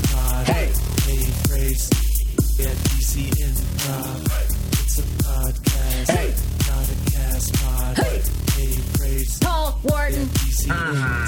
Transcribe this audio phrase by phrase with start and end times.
[0.00, 0.46] Pod.
[0.46, 0.66] Hey!
[1.06, 1.90] Hey, phrase,
[2.58, 4.16] yeah, DC improv.
[4.82, 6.34] It's a podcast, Hey!
[6.66, 7.96] not a cast pod.
[7.98, 8.22] Hey!
[8.98, 10.26] Hey, Paul yeah, Wharton.
[10.26, 10.68] DC.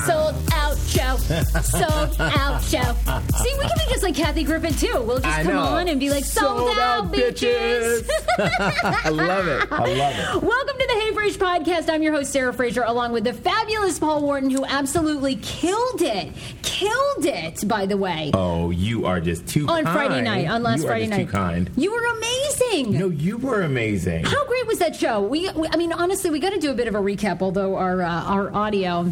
[0.06, 1.16] Sold out show.
[1.62, 2.80] Sold out show.
[3.42, 5.02] See, we can be just like Kathy Griffin too.
[5.02, 5.60] We'll just I come know.
[5.62, 8.08] on and be like, sold, out, bitches.
[8.38, 9.68] I love it.
[9.72, 10.42] I love it.
[10.46, 11.88] Welcome to the Hey Frase podcast.
[11.88, 16.32] I'm your host, Sarah Fraser, along with the fabulous Paul Wharton, who absolutely killed it.
[16.62, 18.30] Killed it, by the way.
[18.34, 19.88] Oh, you are just too on kind.
[19.88, 21.26] Friday night, on last you Friday are just night.
[21.26, 21.70] Too kind.
[21.76, 22.98] You were amazing.
[22.98, 24.24] No, you were amazing.
[24.24, 25.20] How great was that show?
[25.20, 27.40] We, we I mean, honestly, we got to do a bit of a recap.
[27.40, 29.10] Although our uh, our audio,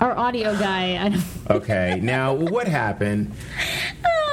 [0.00, 3.32] our audio guy, I don't, Okay, now what happened?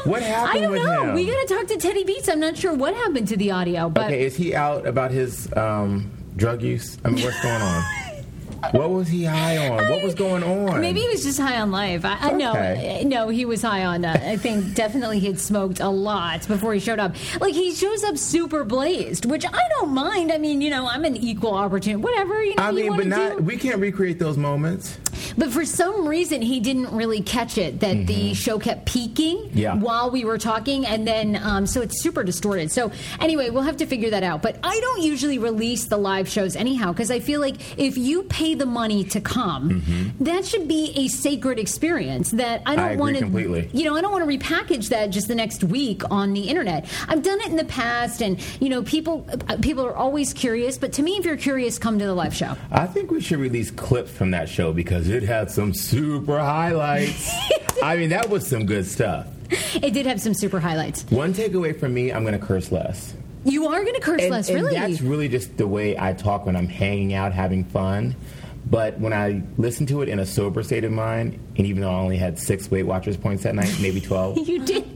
[0.03, 1.03] What happened I don't with know.
[1.03, 1.13] him?
[1.13, 2.27] We got to talk to Teddy Beats.
[2.27, 5.51] I'm not sure what happened to the audio, but Okay, is he out about his
[5.55, 6.97] um, drug use?
[7.05, 7.83] I mean, what's going on?
[8.71, 9.89] what was he high on?
[9.89, 10.79] What was going on?
[10.81, 12.05] maybe he was just high on life.
[12.05, 12.51] I, I know.
[12.51, 13.03] Okay.
[13.05, 14.05] No, he was high on.
[14.05, 17.15] Uh, I think definitely he had smoked a lot before he showed up.
[17.39, 20.31] Like he shows up super blazed, which I don't mind.
[20.31, 22.01] I mean, you know, I'm an equal opportunity.
[22.01, 22.63] Whatever you know.
[22.63, 23.37] I mean, but not.
[23.37, 23.43] do.
[23.43, 24.97] We can't recreate those moments.
[25.37, 29.57] But for some reason, he didn't really catch it that the show kept peaking Mm-hmm.
[29.57, 29.75] Yeah.
[29.75, 32.71] while we were talking, and then um, so it's super distorted.
[32.71, 34.41] So anyway, we'll have to figure that out.
[34.41, 38.23] But I don't usually release the live shows anyhow because I feel like if you
[38.23, 42.31] pay the money to come, that should be a sacred experience.
[42.31, 42.87] That I Mm-hmm.
[42.89, 43.69] Don't want to, completely.
[43.73, 46.85] you know, I don't want to repackage that just the next week on the internet.
[47.07, 50.77] I've done it in the past, and you know, people uh, people are always curious.
[50.77, 52.55] But to me, if you're curious, come to the live show.
[52.71, 57.29] I think we should release clips from that show because it had some super highlights.
[57.83, 59.27] I mean, that was some good stuff.
[59.75, 61.03] It did have some super highlights.
[61.09, 63.13] One takeaway from me, I'm going to curse less.
[63.43, 64.75] You are going to curse And, less, and really.
[64.75, 68.15] that's really just the way I talk when I'm hanging out, having fun.
[68.71, 71.91] But when I listened to it in a sober state of mind, and even though
[71.91, 74.87] I only had six Weight Watchers points that night, maybe 12, you did.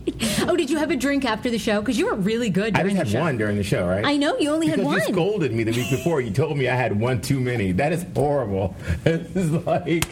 [0.47, 1.81] Oh, did you have a drink after the show?
[1.81, 3.19] Because you were really good I just had show.
[3.19, 4.05] one during the show, right?
[4.05, 5.01] I know, you only had because one.
[5.01, 6.21] you scolded me the week before.
[6.21, 7.73] You told me I had one too many.
[7.73, 8.75] That is horrible.
[9.03, 10.05] This is like,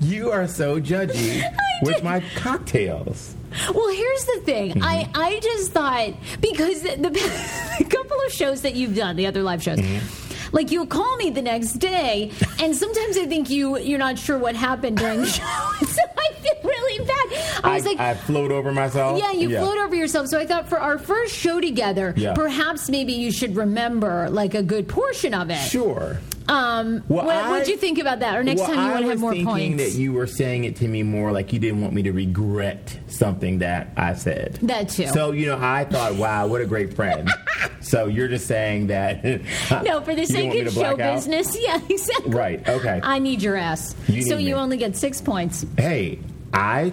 [0.00, 1.42] you are so judgy
[1.82, 3.34] with my cocktails.
[3.74, 4.82] Well, here's the thing.
[4.82, 5.20] I, Mm-hmm.
[5.20, 9.42] I just thought because the, the, the couple of shows that you've done, the other
[9.42, 9.78] live shows.
[9.78, 10.31] Mm-hmm.
[10.52, 14.38] Like you'll call me the next day, and sometimes I think you you're not sure
[14.38, 15.42] what happened during the show,
[15.86, 16.61] so I feel
[16.98, 17.60] really bad.
[17.64, 19.18] I was like, I float over myself.
[19.18, 20.28] Yeah, you float over yourself.
[20.28, 22.34] So I thought for our first show together, Yeah.
[22.34, 25.56] perhaps maybe you should remember like a good portion of it.
[25.58, 26.18] Sure.
[26.48, 28.36] Um, Well, what, I- what'd you think about that?
[28.36, 29.84] Or next well, time you I want to have was more thinking points?
[29.94, 32.98] that you were saying it to me more like you didn't want me to regret
[33.06, 34.54] something that I said.
[34.62, 35.06] That too.
[35.06, 37.30] So you know, I thought, wow, what a great friend.
[37.80, 39.22] so you're just saying that.
[39.84, 40.98] no, for the sake of show out?
[40.98, 41.56] business.
[41.62, 42.32] Yeah, exactly.
[42.32, 42.68] Right.
[42.68, 43.00] Okay.
[43.04, 43.94] I need your ass.
[44.08, 44.60] You so you me.
[44.60, 45.64] only get six points.
[45.78, 46.18] Hey,
[46.52, 46.92] I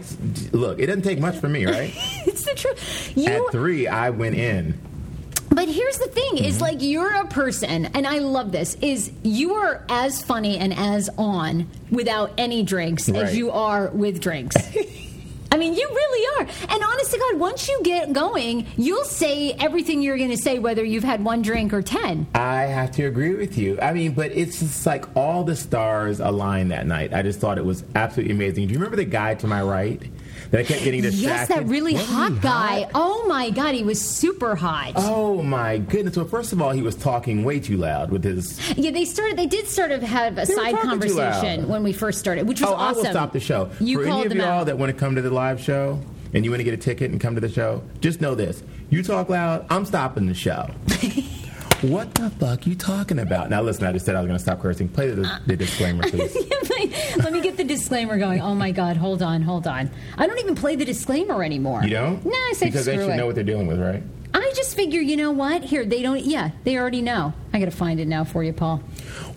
[0.51, 0.79] look.
[0.79, 1.91] It doesn't take much for me, right?
[2.25, 3.13] it's the truth.
[3.17, 4.79] You At three, I went in.
[5.51, 6.45] But here's the thing: Mm-hmm.
[6.45, 8.75] is like you're a person, and I love this.
[8.81, 13.23] Is you are as funny and as on without any drinks Right.
[13.23, 14.55] as you are with drinks.
[15.51, 16.47] I mean, you really are.
[16.69, 20.59] And honest to God, once you get going, you'll say everything you're going to say,
[20.59, 22.27] whether you've had one drink or ten.
[22.35, 23.79] I have to agree with you.
[23.81, 27.13] I mean, but it's just like all the stars aligned that night.
[27.13, 28.67] I just thought it was absolutely amazing.
[28.67, 30.01] Do you remember the guy to my right
[30.51, 31.23] that I kept getting distracted?
[31.23, 32.81] Yes, that really Wasn't hot guy.
[32.81, 32.91] hot?
[32.95, 34.93] Oh my God, he was super hot.
[34.95, 36.17] Oh my goodness!
[36.17, 38.59] Well, first of all, he was talking way too loud with his.
[38.77, 39.37] Yeah, they started.
[39.37, 41.33] They did sort of have a side talking too loud.
[41.33, 42.99] conversation when we first started, which was oh, awesome.
[42.99, 43.69] I will stop the show.
[43.79, 44.65] You For any of y'all out.
[44.65, 45.99] that want to come to the live show
[46.33, 48.63] and you want to get a ticket and come to the show, just know this:
[48.89, 50.69] you talk loud, I'm stopping the show.
[51.81, 53.49] what the fuck you talking about?
[53.49, 54.89] Now listen, I just said I was going to stop cursing.
[54.89, 56.35] Play the, the disclaimer, please.
[57.17, 58.41] Let me get the disclaimer going.
[58.41, 59.89] Oh my God, hold on, hold on.
[60.17, 61.83] I don't even play the disclaimer anymore.
[61.83, 62.25] You don't?
[62.25, 63.15] No, I say because they should it.
[63.15, 64.03] know what they're dealing with, right?
[64.33, 65.63] I just figure, you know what?
[65.63, 66.21] Here, they don't.
[66.23, 67.33] Yeah, they already know.
[67.51, 68.81] I got to find it now for you, Paul.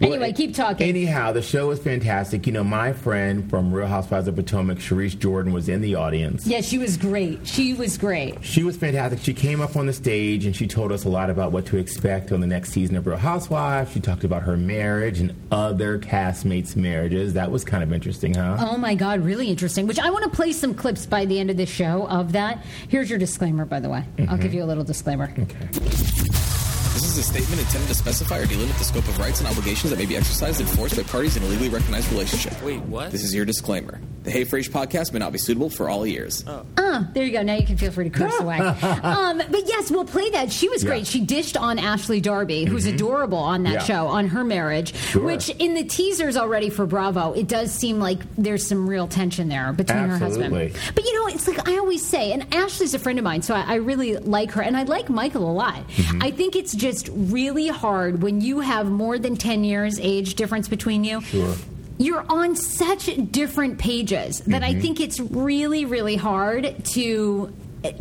[0.00, 0.87] Well, anyway, a- keep talking.
[0.88, 2.47] Anyhow, the show was fantastic.
[2.47, 6.47] You know, my friend from Real Housewives of Potomac, Charrisse Jordan, was in the audience.
[6.47, 7.47] yeah, she was great.
[7.47, 8.44] She was great.
[8.44, 9.20] She was fantastic.
[9.20, 11.79] She came up on the stage and she told us a lot about what to
[11.79, 13.93] expect on the next season of Real Housewives.
[13.93, 17.32] She talked about her marriage and other castmates' marriages.
[17.35, 18.56] That was kind of interesting, huh?
[18.61, 19.87] Oh my God, really interesting.
[19.87, 22.59] Which I want to play some clips by the end of this show of that.
[22.88, 24.05] Here's your disclaimer, by the way.
[24.19, 24.43] I'll Mm-hmm.
[24.43, 25.32] give you a little disclaimer.
[25.38, 26.62] Okay.
[26.93, 29.91] This is a statement intended to specify or delimit the scope of rights and obligations
[29.91, 32.61] that may be exercised and enforced by parties in a legally recognized relationship.
[32.62, 33.11] Wait, what?
[33.11, 33.99] This is your disclaimer.
[34.25, 36.44] The Hey Frase podcast may not be suitable for all ears.
[36.47, 37.43] Ah, there you go.
[37.43, 38.59] Now you can feel free to curse away.
[39.03, 40.53] Um, but yes, we'll play that.
[40.53, 40.91] She was Yeah.
[40.91, 41.06] great.
[41.06, 43.83] She dished on Ashley Darby, who's adorable on that Yeah.
[43.85, 44.95] show, on her marriage.
[44.95, 45.23] Sure.
[45.25, 49.49] Which in the teasers already for Bravo, it does seem like there's some real tension
[49.49, 50.69] there between her Absolutely.
[50.69, 50.95] husband.
[50.95, 53.55] But you know, it's like I always say, and Ashley's a friend of mine, so
[53.55, 55.87] I, I really like her, and I like Michael a lot.
[55.88, 56.23] Mm-hmm.
[56.23, 60.68] I think it's just really hard when you have more than ten years age difference
[60.68, 61.21] between you.
[61.23, 61.54] Sure.
[61.99, 64.78] You're on such different pages that Mm-hmm.
[64.78, 67.52] I think it's really, really hard to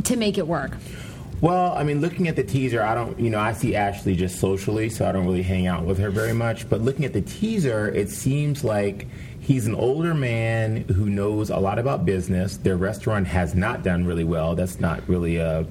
[0.04, 0.72] to make it work.
[1.42, 4.40] Well, I mean, looking at the teaser, I don't, you know, I see Ashley just
[4.40, 6.70] socially, so I don't really hang out with her very much.
[6.70, 9.08] But looking at the teaser, it seems like
[9.40, 12.58] he's an older man who knows a lot about business.
[12.58, 14.54] Their restaurant has not done really well.
[14.56, 15.66] That's not really a,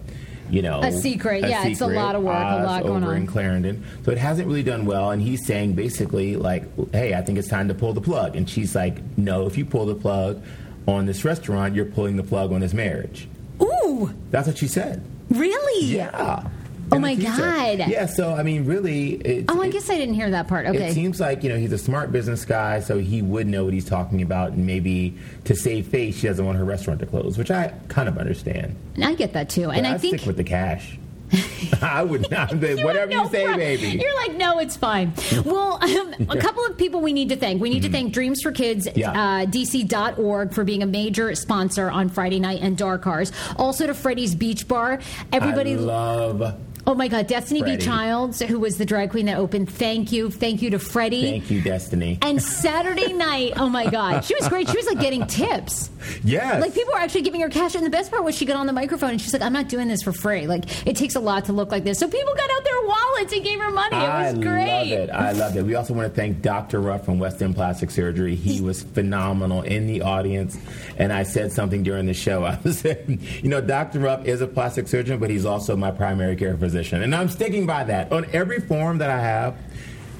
[0.51, 1.43] you know, A secret.
[1.49, 3.19] Yeah, it's a lot of work, a lot going over on.
[3.23, 3.85] in Clarendon.
[4.05, 5.11] So it hasn't really done well.
[5.11, 8.37] And he's saying basically, like, hey, I think it's time to pull the plug.
[8.37, 10.43] And she's like, no, if you pull the plug
[10.87, 13.29] on this restaurant, you're pulling the plug on this marriage.
[13.63, 15.05] Ooh, That's what she said.
[15.31, 15.87] really?
[15.87, 16.49] Yeah.
[16.93, 17.15] Oh my.
[17.15, 17.79] God.
[17.89, 18.07] Yeah.
[18.07, 20.67] So I mean, really, it, Oh, I it- guess I didn't hear that part.
[20.67, 20.89] Okay.
[20.89, 23.73] It seems like you know he's a smart business guy, so he would know what
[23.75, 27.37] he's talking about, and maybe to save face, she doesn't want her restaurant to close,
[27.39, 28.77] which I kind of understand.
[28.97, 29.67] And I get that too.
[29.67, 30.99] But And I I'd think stick with the cash.
[31.81, 32.53] I would not.
[32.55, 34.03] Whatever have no you say, baby.
[34.03, 35.13] You're like, no, it's fine.
[35.45, 37.63] Well, um, a couple of people we need to thank.
[37.63, 38.99] We need to thank Dreams for Kids, Mm-hmm.
[38.99, 39.11] Yeah.
[39.13, 43.31] uh, DC.org for being a major sponsor on Friday night and Dark Cars.
[43.57, 44.99] Also to Freddie's Beach Bar.
[45.33, 45.75] Everybody.
[45.75, 46.61] I love.
[46.87, 47.77] Oh my God, Destiny B.
[47.77, 49.71] Childs, who was the drag queen that opened.
[49.71, 50.31] Thank you.
[50.31, 51.23] Thank you to Freddie.
[51.31, 52.19] Thank you, Destiny.
[52.23, 54.69] And Saturday night, oh my God, she was great.
[54.69, 55.91] She was like getting tips.
[56.25, 56.61] yes.
[56.61, 58.67] Like people were actually giving her cash, and the best part was she got on
[58.67, 60.47] the microphone and she's like, "I'm not doing this for free.
[60.47, 63.33] Like it takes a lot to look like this." So people got out their wallets
[63.33, 63.97] and gave her money.
[63.97, 64.67] It I was great.
[64.69, 65.11] love it.
[65.11, 65.65] I love it.
[65.65, 66.81] We also want to thank Dr.
[66.81, 68.35] Ruff from West End Plastic Surgery.
[68.35, 70.57] He was phenomenal in the audience.
[70.97, 72.45] And I said something during the show.
[72.65, 74.01] I said, you know, Dr.
[74.01, 76.70] Ruff is a plastic surgeon, but he's also my primary care physician.
[77.03, 78.13] And I'm sticking by that.
[78.13, 79.57] On every form that I have,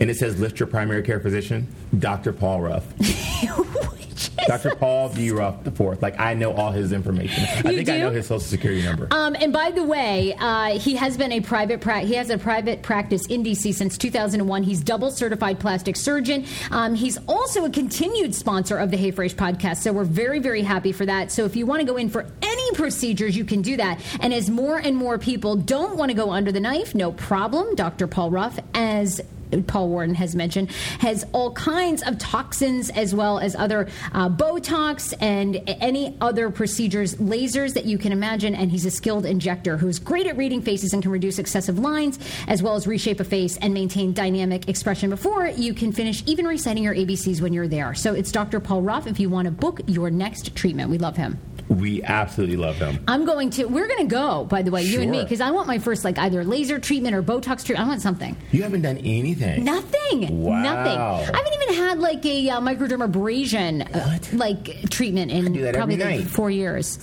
[0.01, 1.67] and it says list your primary care physician,
[1.99, 2.33] Dr.
[2.33, 2.87] Paul Ruff.
[4.47, 4.75] Dr.
[4.75, 5.31] Paul D.
[5.31, 6.03] Ruff the fourth.
[6.03, 7.45] Like I know all his information.
[7.45, 9.09] I think I know his social security number.
[9.11, 12.39] Um, and by the way, uh, he has been a private pra- he has a
[12.39, 14.63] private practice in DC since 2001.
[14.63, 16.45] He's double certified plastic surgeon.
[16.71, 20.63] Um, he's also a continued sponsor of the Hey Frase podcast, so we're very very
[20.63, 21.31] happy for that.
[21.31, 24.01] So if you want to go in for any procedures, you can do that.
[24.21, 27.75] And as more and more people don't want to go under the knife, no problem.
[27.75, 28.07] Dr.
[28.07, 29.21] Paul Ruff as
[29.67, 35.15] Paul Wharton has mentioned, has all kinds of toxins as well as other uh, Botox
[35.21, 38.55] and any other procedures, lasers that you can imagine.
[38.55, 42.19] And he's a skilled injector who's great at reading faces and can reduce excessive lines
[42.49, 46.47] as well as reshape a face and maintain dynamic expression before you can finish even
[46.47, 47.95] reciting your ABCs when you're there.
[47.95, 48.61] So it's Dr.
[48.61, 50.91] Paul Ruff if you want to book your next treatment.
[50.91, 51.39] We love him.
[51.71, 52.99] We absolutely love him.
[53.07, 55.53] I'm going to, we're going to go, by the way, you and me, because I
[55.53, 57.87] want my first, like, either laser treatment or Botox treatment.
[57.87, 58.37] I want something.
[58.51, 59.65] You haven't done anything.
[59.65, 60.43] Nothing.
[60.43, 60.63] Wow.
[60.63, 60.99] Nothing.
[60.99, 66.51] I haven't even had like a uh, microdermabrasion uh, like treatment in probably like four
[66.51, 66.99] years.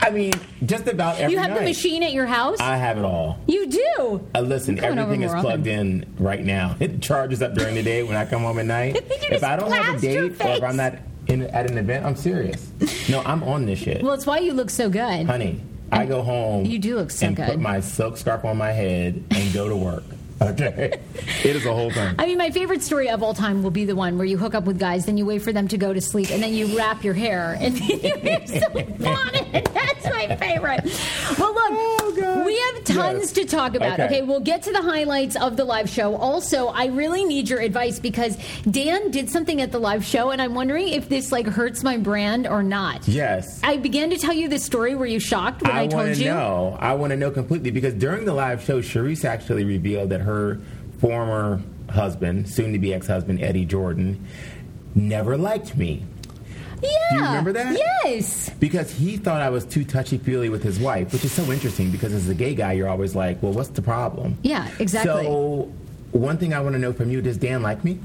[0.00, 0.32] I mean,
[0.64, 2.60] just about every you have the machine at your house?
[2.60, 3.38] I have it all.
[3.46, 4.26] you do.
[4.34, 6.76] Uh, listen, Come on over everything is plugged in right now.
[6.78, 8.96] It charges up during the day when I come home at night.
[9.34, 10.94] If I don't have a date or if I'm not
[11.26, 12.70] in, at an event, I'm serious.
[13.08, 14.02] No, I'm on this shit.
[14.02, 15.26] Well, it's why you look so good.
[15.26, 15.60] Honey,
[15.92, 16.64] I go home.
[16.64, 17.46] You do look so and good.
[17.46, 20.04] put my silk scarf on my head and go to work.
[20.40, 20.98] Okay?
[21.44, 22.14] It is a whole thing.
[22.18, 24.54] I mean, my favorite story of all time will be the one where you hook
[24.54, 26.76] up with guys, then you wait for them to go to sleep, and then you
[26.76, 29.68] wrap your hair, and then you wear silk bonnet.
[29.74, 30.84] That's my favorite.
[31.38, 33.32] Well, look, Oh, we have tons Yes.
[33.32, 33.94] to talk about.
[33.94, 34.04] Okay.
[34.06, 36.14] Okay, we'll get to the highlights of the live show.
[36.16, 38.38] Also, I really need your advice because
[38.70, 41.96] Dan did something at the live show, and I'm wondering if this like hurts my
[41.98, 43.06] brand or not.
[43.08, 43.60] Yes.
[43.64, 44.94] I began to tell you this story.
[44.94, 46.30] Were you shocked when I, I told want to you?
[46.30, 46.76] know.
[46.80, 50.60] I want to know completely because during the live show, Charrisse actually revealed that her
[50.98, 54.26] former husband, soon to be ex husband, Eddie Jordan,
[54.94, 56.04] never liked me.
[56.82, 56.90] Yeah.
[57.10, 57.78] Do you remember that?
[58.04, 58.50] Yes.
[58.60, 61.90] Because he thought I was too touchy feely with his wife, which is so interesting
[61.90, 64.36] because as a gay guy, you're always like, well, what's the problem?
[64.42, 65.24] Yeah, exactly.
[65.24, 65.72] So,
[66.12, 67.98] one thing I want to know from you does Dan like me?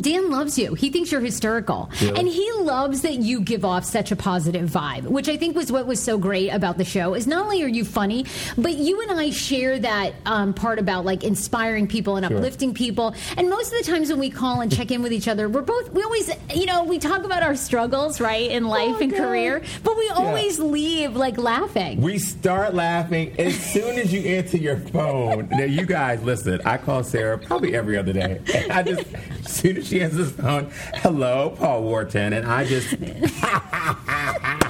[0.00, 0.74] Dan loves you.
[0.74, 1.90] He thinks you're hysterical.
[2.00, 2.18] Really?
[2.18, 5.70] And he loves that you give off such a positive vibe, which I think was
[5.70, 8.24] what was so great about the show is not only are you funny,
[8.56, 12.36] but you and I share that um, part about like inspiring people and Sure.
[12.36, 13.14] uplifting people.
[13.36, 15.62] And most of the times when we call and check in with each other, we're
[15.62, 19.10] both, we always, you know, we talk about our struggles, right, in life Oh, and
[19.10, 19.18] God.
[19.20, 22.00] career, but we always leave like laughing.
[22.00, 25.48] We start laughing as soon as you answer your phone.
[25.50, 28.40] Now, you guys, listen, I call Sarah probably every other day.
[28.70, 29.04] I just,
[29.44, 32.32] as soon as she answers the phone, hello, Paul Wharton.
[32.32, 32.90] And I just,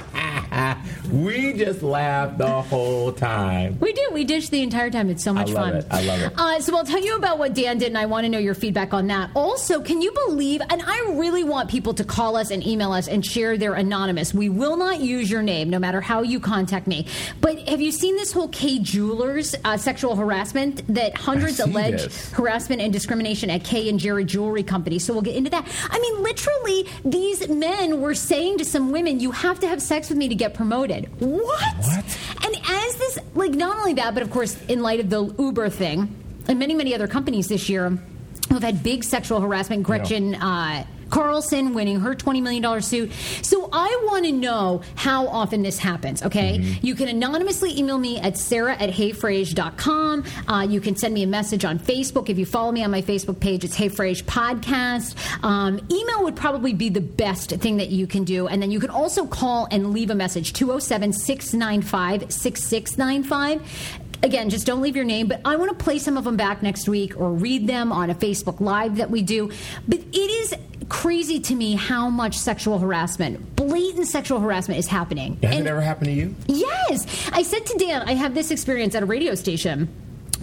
[1.11, 3.77] we just laugh the whole time.
[3.79, 4.09] We do.
[4.11, 5.09] We dish the entire time.
[5.09, 5.75] It's so much love fun.
[5.75, 5.87] it.
[5.91, 6.33] I love it.
[6.37, 8.55] Uh, so I'll tell you about what Dan did, and I want to know your
[8.55, 9.31] feedback on that.
[9.35, 10.61] Also, can you believe?
[10.69, 14.33] And I really want people to call us and email us and share their anonymous.
[14.33, 17.07] We will not use your name, no matter how you contact me.
[17.39, 22.03] But have you seen this whole Kay Jewelers uh, sexual harassment that hundreds I allege
[22.03, 22.31] this.
[22.31, 24.99] harassment and discrimination at Kay and Jared Jewelry Company?
[24.99, 25.67] So we'll get into that.
[25.89, 30.09] I mean, literally, these men were saying to some women, "You have to have sex
[30.09, 31.41] with me to get promoted." What?
[31.41, 32.17] What?
[32.43, 35.69] And as this, like, not only that, but of course, in light of the Uber
[35.69, 36.15] thing,
[36.47, 39.83] and many, many other companies this year who have had big sexual harassment.
[39.83, 43.11] Gretchen uh, Carlson winning her $20 million suit.
[43.43, 46.57] So I want to know how often this happens, okay?
[46.57, 46.85] Mm-hmm.
[46.85, 50.23] You can anonymously email me at sarah at heyfrase.com.
[50.47, 52.29] Uh, you can send me a message on Facebook.
[52.29, 55.15] If you follow me on my Facebook page, it's Hey Frase Podcast.
[55.43, 58.47] Um, email would probably be the best thing that you can do.
[58.47, 63.99] And then you can also call and leave a message 207 695 6695.
[64.23, 66.61] Again, just don't leave your name, but I want to play some of them back
[66.61, 69.51] next week or read them on a Facebook Live that we do.
[69.87, 70.53] But it is
[70.91, 75.39] crazy to me how much sexual harassment, blatant sexual harassment, is happening.
[75.41, 76.35] Has And- it ever happened to you?
[76.47, 77.29] Yes.
[77.31, 79.87] I said to Dan, I have this experience at a radio station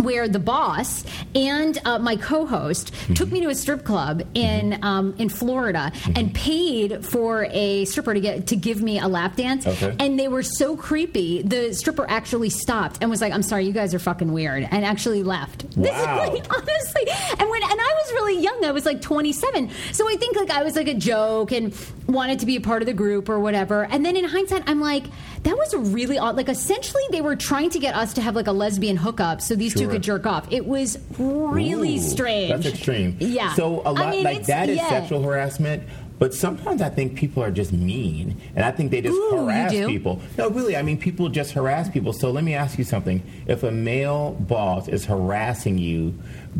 [0.02, 3.14] where the boss and uh, my co-host Mm-hmm.
[3.14, 6.12] took me to a strip club in um, in Florida Mm-hmm.
[6.16, 9.66] and paid for a stripper to get to give me a lap dance.
[9.66, 9.94] Okay.
[9.98, 11.42] And they were so creepy.
[11.42, 14.84] The stripper actually stopped and was like, "I'm sorry, you guys are fucking weird," and
[14.84, 15.64] actually left.
[15.76, 16.28] This is Wow.
[16.32, 17.02] like, honestly.
[17.38, 19.70] And when and I was really young, I was like 27.
[19.92, 21.74] So I think like I was like a joke and
[22.06, 23.84] wanted to be a part of the group or whatever.
[23.84, 25.04] And then in hindsight, I'm like,
[25.44, 26.36] that was really odd.
[26.36, 29.54] Like essentially, they were trying to get us to have like a lesbian hookup so
[29.54, 30.46] these two could jerk off.
[30.50, 32.50] It was really Ooh, strange.
[32.50, 33.16] That's extreme.
[33.20, 33.54] Yeah.
[33.54, 34.88] So a lot mean, like that is yeah.
[34.88, 35.82] sexual harassment.
[36.18, 39.70] But sometimes I think people are just mean, and I think they just Ooh, harass
[39.70, 40.20] people.
[40.36, 42.12] No, really, I mean people just harass people.
[42.12, 46.18] So let me ask you something: If a male boss is harassing you,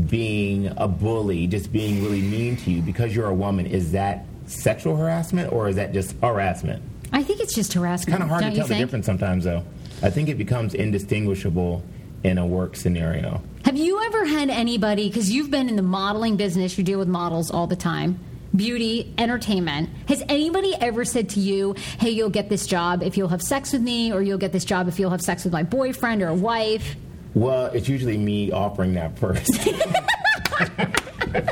[0.08, 4.24] being a bully, just being really mean to you because you're a woman, is that
[4.46, 6.82] sexual harassment or is that just harassment?
[7.12, 8.08] I think it's just harassment.
[8.08, 9.64] It's Kind of hard to tell the difference sometimes, though.
[10.02, 11.82] I think it becomes indistinguishable
[12.24, 13.42] in a work scenario.
[13.64, 17.08] Have you ever had anybody, because you've been in the modeling business, you deal with
[17.08, 18.18] models all the time,
[18.54, 19.90] beauty, entertainment.
[20.08, 23.72] Has anybody ever said to you, hey, you'll get this job if you'll have sex
[23.72, 26.28] with me, or you'll get this job if you'll have sex with my boyfriend or
[26.28, 26.96] a wife?
[27.34, 29.68] Well, it's usually me offering that first.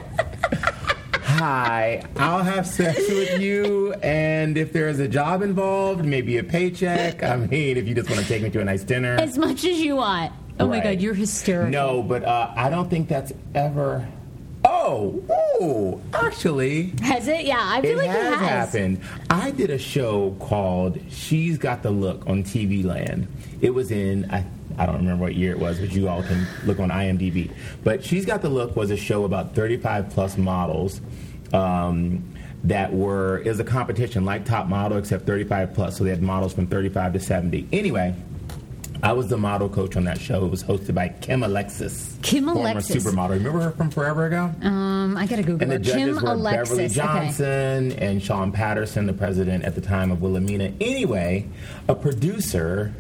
[1.39, 7.23] Hi, I'll have sex with you, and if there's a job involved, maybe a paycheck.
[7.23, 9.17] I mean, if you just want to take me to a nice dinner.
[9.21, 10.33] As much as you want.
[10.59, 11.71] Oh my God, you're hysterical.
[11.71, 14.09] No, but uh, I don't think that's ever.
[14.65, 15.23] Oh,
[15.61, 17.45] ooh, actually, Has it?
[17.45, 18.49] Yeah, I feel it like has, it has.
[18.73, 19.01] happened.
[19.29, 23.29] I did a show called "She's Got the Look" on TV Land.
[23.61, 24.47] It was in I,
[24.79, 27.51] I don't remember what year it was, but you all can look on IMDb.
[27.85, 31.03] But "She's Got the Look" was a show about 35 plus models.
[31.53, 32.25] Um,
[32.65, 36.23] that were it was a competition like Top Model except 35 plus, so they had
[36.23, 37.69] models from 35 to 70.
[37.73, 38.13] Anyway,
[39.05, 40.45] I was the model coach on that show.
[40.45, 43.05] It was hosted by Kim Alexis, Kim former Alexis.
[43.05, 43.31] supermodel.
[43.31, 44.51] Remember her from forever ago?
[44.63, 45.79] Um, I gotta Google And the her.
[45.97, 46.69] judges Kim were Alexis.
[46.71, 46.95] Beverly Okay.
[46.95, 50.73] Johnson and Sean Patterson, the president at the time of Wilhelmina.
[50.81, 51.47] Anyway,
[51.89, 52.93] a producer,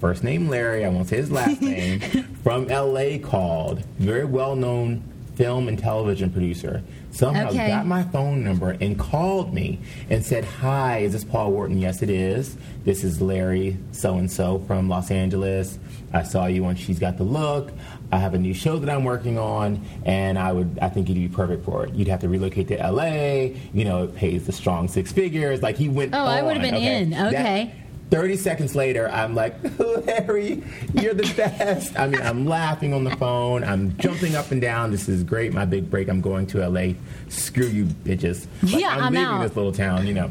[0.00, 2.00] first name Larry, I won't say his last name,
[2.42, 5.04] from LA called, very well known
[5.36, 6.82] film and television producer.
[7.12, 7.68] Somehow Okay.
[7.68, 9.78] got my phone number and called me
[10.08, 11.78] and said, Hi, is this Paul Wharton?
[11.78, 12.56] Yes, it is.
[12.84, 15.78] This is Larry so and so from Los Angeles.
[16.14, 17.70] I saw you on She's Got the Look.
[18.10, 21.14] I have a new show that I'm working on, and I would I think you'd
[21.14, 21.94] be perfect for it.
[21.94, 23.54] You'd have to relocate to LA.
[23.72, 25.62] You know, it pays the strong six figures.
[25.62, 26.14] Like he went.
[26.14, 27.10] Oh, I would've been in.
[27.10, 27.72] That- Okay.
[28.12, 30.62] 30 seconds later, I'm like, Larry,
[31.00, 31.98] you're the best.
[31.98, 33.64] I mean, I'm laughing on the phone.
[33.64, 34.90] I'm jumping up and down.
[34.90, 35.54] This is great.
[35.54, 36.08] My big break.
[36.08, 36.92] I'm going to LA.
[37.30, 38.46] Screw you, bitches.
[38.64, 39.42] Like, Yeah, I'm I'm leaving out.
[39.42, 40.30] this little town, you know.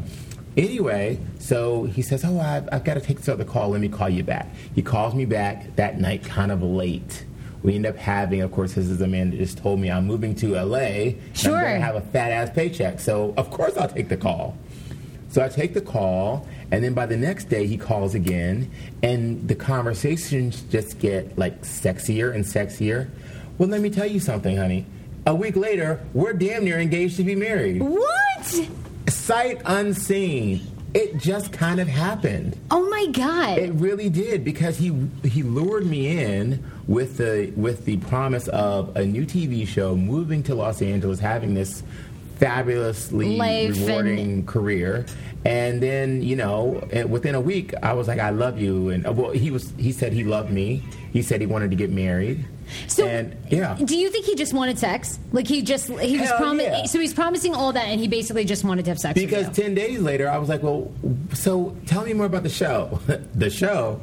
[0.56, 3.70] Anyway, so he says, Oh, I've, I've got to take this other call.
[3.70, 4.54] Let me call you back.
[4.76, 7.26] He calls me back that night, kind of late.
[7.63, 10.06] We end up having, of course, this is a man that just told me I'm
[10.06, 10.78] moving to LA.
[10.78, 11.62] and I'm Sure.
[11.62, 13.00] going to have a fat ass paycheck.
[13.00, 14.56] So, of course, I'll take the call.
[15.32, 18.70] So I take the call, and then by the next day he calls again,
[19.02, 23.10] and the conversations just get like sexier and sexier.
[23.58, 24.86] Well, let me tell you something, honey.
[25.26, 27.82] A week later, we're damn near engaged to be married.
[27.82, 28.70] What?
[29.08, 30.67] Sight unseen.
[30.94, 32.58] It just kind of happened.
[32.70, 33.58] Oh my God.
[33.58, 38.94] It really did because he he lured me in with the with the promise of
[38.98, 41.84] a new TV show, moving to Los Angeles, having this
[42.42, 45.06] fabulously Life and- rewarding career,
[45.46, 49.12] and then you know within a week I was like, I love you, and uh,
[49.14, 50.84] well he was he said he loved me.
[51.14, 52.46] He said he wanted to get married.
[52.88, 53.76] So, and yeah.
[53.84, 55.20] do you think he just wanted sex?
[55.34, 56.72] Like he just he was promising.
[56.72, 56.86] yeah.
[56.86, 59.58] So he's promising all that, and he basically just wanted to have sex Because with
[59.58, 59.64] you.
[59.66, 60.90] 10 days later, I was like, well,
[61.34, 63.00] so tell me more about the show.
[63.36, 64.00] the show?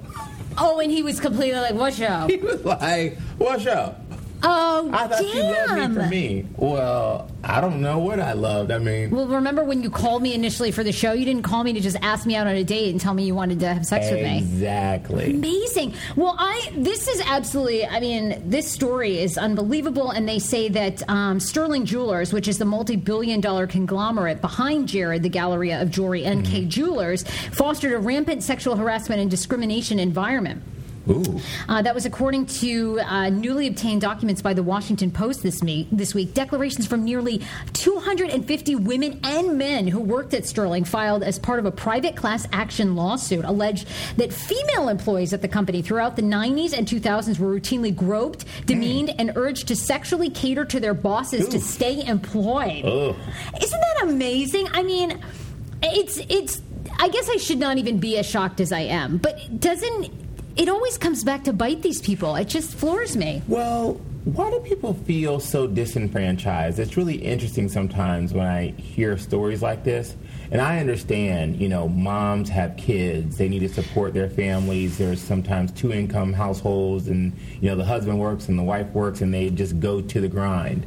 [0.58, 3.94] oh, and he was completely like, "What show?" He was like, what show?
[4.42, 5.94] Oh, I thought you loved damn.
[5.94, 6.46] me for me.
[6.56, 8.70] Well, I don't know what I loved.
[8.70, 11.12] I mean, Well, remember when you called me initially for the show?
[11.12, 13.24] You didn't call me to just ask me out on a date and tell me
[13.24, 14.38] you wanted to have sex with me.
[14.38, 15.30] exactly.
[15.30, 15.94] Amazing.
[16.16, 17.84] Well, I this is absolutely.
[17.86, 22.58] I mean, this story is unbelievable, and they say that um, Sterling Jewelers, which is
[22.58, 26.68] the multi-billion-dollar conglomerate behind Jared, the Galleria of Jewelry, and Kay Mm-hmm.
[26.68, 27.22] Jewelers,
[27.52, 30.62] fostered a rampant sexual harassment and discrimination environment.
[31.68, 35.88] Uh, that was according to uh, newly obtained documents by the Washington Post this, me-
[35.90, 36.34] this week.
[36.34, 37.42] Declarations from nearly
[37.72, 42.46] 250 women and men who worked at Sterling filed as part of a private class
[42.52, 47.58] action lawsuit alleged that female employees at the company throughout the 90s and 2000s were
[47.58, 52.84] routinely groped, demeaned, and urged to sexually cater to their bosses to stay employed.
[52.84, 53.16] Ugh.
[53.62, 54.68] Isn't that amazing?
[54.72, 55.18] I mean,
[55.82, 56.62] it's it's.
[57.00, 60.27] I guess I should not even be as shocked as I am, but doesn't
[60.58, 62.34] it always comes back to bite these people?
[62.34, 63.42] It just floors me.
[63.46, 63.94] Well,
[64.24, 66.78] why do people feel so disenfranchised?
[66.80, 70.16] It's really interesting sometimes when I hear stories like this.
[70.50, 74.98] And I understand, you know, moms have kids, they need to support their families.
[74.98, 79.20] There's sometimes two income households, and, you know, the husband works and the wife works,
[79.20, 80.86] and they just go to the grind.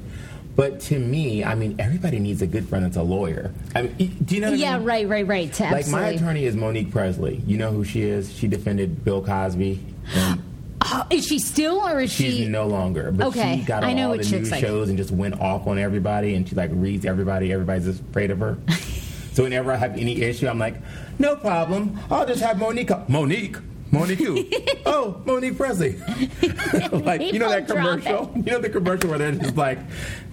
[0.55, 3.51] But to me, I mean, everybody needs a good friend that's a lawyer.
[3.73, 4.85] I mean, do you know what I Yeah, mean?
[4.87, 5.59] right, right, right.
[5.59, 7.41] Like my attorney is Monique Pressley.
[7.47, 8.31] You know who she is?
[8.33, 9.79] She defended Bill Cosby.
[10.15, 10.41] And
[10.83, 12.47] Oh, is she still, or is she's she?
[12.47, 13.11] no longer.
[13.11, 14.61] But Okay, she got I on know all the she news like.
[14.61, 16.33] shows and just went off on everybody.
[16.35, 17.53] And she like reads everybody.
[17.53, 18.57] Everybody's just afraid of her.
[19.33, 20.75] so whenever I have any issue, I'm like,
[21.19, 21.97] no problem.
[22.09, 22.89] I'll just have Monique.
[23.07, 23.57] Monique.
[23.91, 24.21] Monique
[24.85, 25.97] oh, Monique Pressley.
[26.91, 28.31] like you know that commercial?
[28.35, 29.79] You know the commercial where they're just like,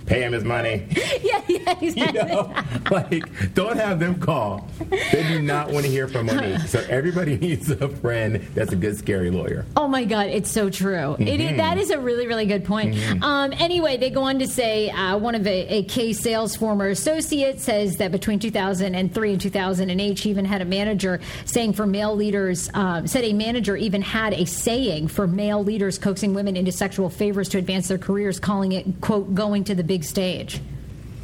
[0.09, 0.87] pay him his money.
[1.23, 2.55] yeah, yeah, You know,
[2.91, 4.69] like don't have them call.
[4.91, 6.59] They do not want to hear from Monique.
[6.69, 9.65] So everybody needs a friend that's a good scary lawyer.
[9.77, 11.17] Oh my God, it's so true.
[11.17, 11.23] Mm-hmm.
[11.23, 12.97] is, that is a really, really good point.
[13.23, 16.89] Um, anyway, they go on to say uh, one of a, a Kay sales former
[16.89, 22.15] associate says that between 2003 and 2008, she even had a manager saying for male
[22.15, 26.73] leaders, um, said a manager even had a saying for male leaders coaxing women into
[26.73, 30.61] sexual favors to advance their careers, calling it, quote, going to the big stage.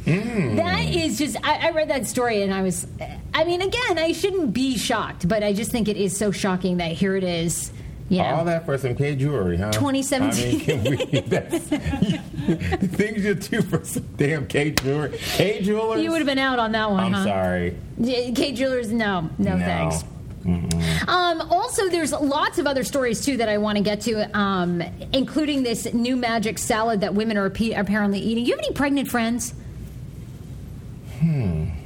[0.05, 0.57] Mm.
[0.57, 2.85] That is just, I, I read that story and I was,
[3.33, 6.77] I mean, again, I shouldn't be shocked, but I just think it is so shocking
[6.77, 7.71] that here it is.
[8.07, 8.35] You know.
[8.35, 9.71] All that for some Kay jewelry, huh?
[9.71, 10.45] 2017.
[10.79, 11.57] I mean, can we, that's,
[12.95, 15.17] things you do for some damn Kay jewelry.
[15.17, 16.03] Kay jewelers?
[16.03, 17.23] You would have been out on that one, I'm huh?
[17.23, 17.75] sorry.
[17.97, 19.65] Yeah, Kay Jewelers, no, no, No.
[19.65, 20.03] thanks.
[20.45, 24.81] Um, also, there's lots of other stories too that I want to get to, um,
[25.11, 28.45] including this new magic salad that women are appe- apparently eating.
[28.45, 29.53] You have any pregnant friends?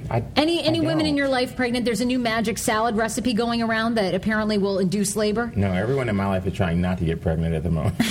[0.09, 1.85] I, Any any women in your life pregnant?
[1.85, 5.51] There's a new magic salad recipe going around that apparently will induce labor.
[5.55, 7.95] No, everyone in my life is trying not to get pregnant at the moment.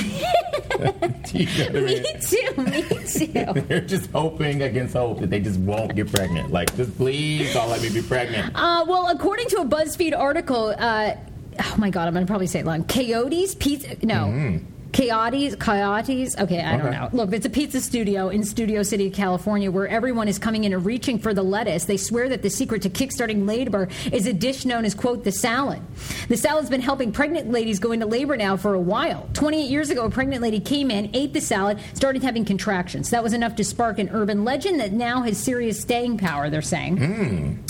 [1.33, 2.21] You know Me mean?
[2.21, 2.63] too.
[2.63, 3.61] Me too.
[3.69, 6.51] They're just hoping against hope that they just won't get pregnant.
[6.51, 8.53] Like, just please don't let me be pregnant.
[8.55, 11.17] Uh, well, according to a BuzzFeed article, uh,
[11.61, 12.85] oh my god, I'm going to probably say it wrong.
[12.85, 14.59] Coyotes Pizza, no.
[14.93, 16.37] Coyotes, Coyotes.
[16.39, 16.87] Okay, I don't.
[16.87, 16.97] Okay.
[16.97, 17.11] know.
[17.13, 20.85] Look, it's a pizza studio in Studio City, California, where everyone is coming in and
[20.85, 21.85] reaching for the lettuce.
[21.85, 25.33] They swear that the secret to kickstarting labor is a dish known as quote the
[25.33, 25.81] salad.
[26.29, 29.29] The salad's been helping pregnant ladies go into labor now for a while.
[29.35, 33.11] 28 years ago, a pregnant lady came in, ate the salad, started having contractions.
[33.11, 36.49] That was enough to spark an urban legend that now has serious staying power.
[36.49, 37.65] They're saying.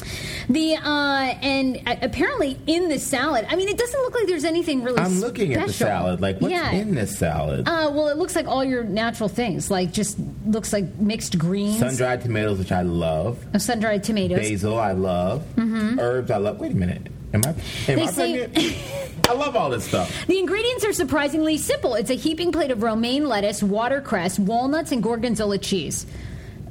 [0.48, 4.44] The uh, and uh, apparently in the salad, I mean, it doesn't look like there's
[4.44, 4.98] anything really.
[4.98, 6.20] I'm looking at the salad.
[6.20, 6.70] Like, what's yeah.
[6.70, 7.66] in this salad?
[7.68, 11.78] Uh, well, it looks like all your natural things, like just looks like mixed greens,
[11.78, 13.38] Sun dried tomatoes, which I love.
[13.58, 14.38] sun dried tomatoes.
[14.38, 15.44] Basil, I love.
[15.58, 16.58] Herbs, I love.
[16.60, 17.08] Wait a minute.
[17.34, 17.94] Am I, am Mm-hmm.
[17.94, 19.10] They I say-?
[19.28, 20.10] I love all this stuff.
[20.26, 21.94] The ingredients are surprisingly simple.
[21.94, 26.06] It's a heaping plate of romaine lettuce, watercress, walnuts, and gorgonzola cheese.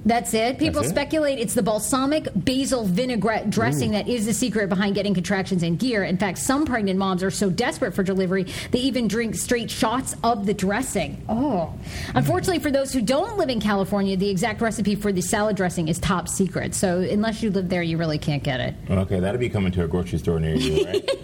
[0.06, 0.58] That's it.
[0.58, 0.96] People That's it?
[0.96, 5.76] speculate it's the balsamic basil vinaigrette dressing that is the secret behind getting contractions in
[5.76, 6.04] gear.
[6.04, 10.16] In fact, some pregnant moms are so desperate for delivery they even drink straight shots
[10.24, 11.22] of the dressing.
[11.28, 11.74] Oh.
[12.16, 15.88] Unfortunately, for those who don't live in California, the exact recipe for the salad dressing
[15.88, 16.74] is top secret.
[16.74, 18.76] So unless you live there, you really can't get it.
[18.90, 21.10] Okay, that'll be coming to a grocery store near you, right?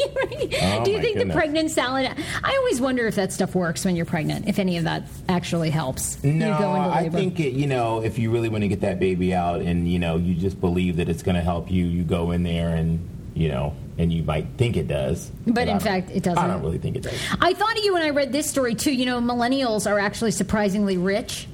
[0.62, 2.10] Oh, Do you think the pregnant salad?
[2.44, 4.48] I always wonder if that stuff works when you're pregnant.
[4.48, 6.22] If any of that actually helps.
[6.24, 8.82] No, you go into I think it, you know if you really want to get
[8.82, 11.86] that baby out, and you know you just believe that it's going to help you,
[11.86, 15.80] you go in there and you know, and you might think it does, But in
[15.80, 16.38] fact, it doesn't.
[16.38, 17.20] I don't really think it does.
[17.42, 18.92] I thought of you when I read this story too.
[18.94, 21.48] You know, millennials are actually surprisingly rich.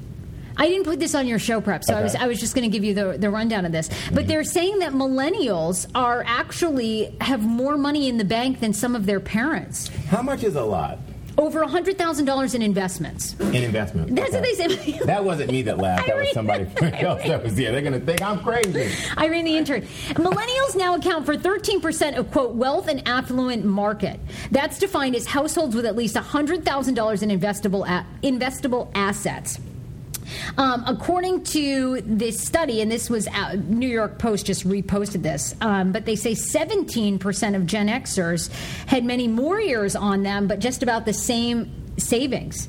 [0.58, 2.24] I didn't put this on your show prep, so I was Mm-hmm.
[2.24, 3.90] I was just going to give you the, the rundown of this.
[4.12, 8.94] But they're saying that millennials are actually have more money in the bank than some
[8.94, 9.88] of their parents.
[10.10, 11.00] How much is a lot
[11.40, 13.34] Over hundred thousand dollars in investments.
[13.40, 14.14] in investment?
[14.16, 15.00] That's what they say.
[15.06, 16.06] That wasn't me that laughed.
[16.08, 17.72] That was somebody else that was here.
[17.72, 18.94] They're going to think I'm crazy.
[19.18, 19.82] Irene the intern.
[20.16, 24.20] Millennials now account for 13% of quote wealth and affluent market.
[24.52, 29.60] That's defined as households with at least $100,000 in investable a- investable assets.
[30.58, 35.56] Um, according to this study, and this was out, New York Post just reposted this,
[35.62, 38.50] um, but they say 17% of Gen Xers
[38.88, 42.68] had many more years on them, but just about the same savings.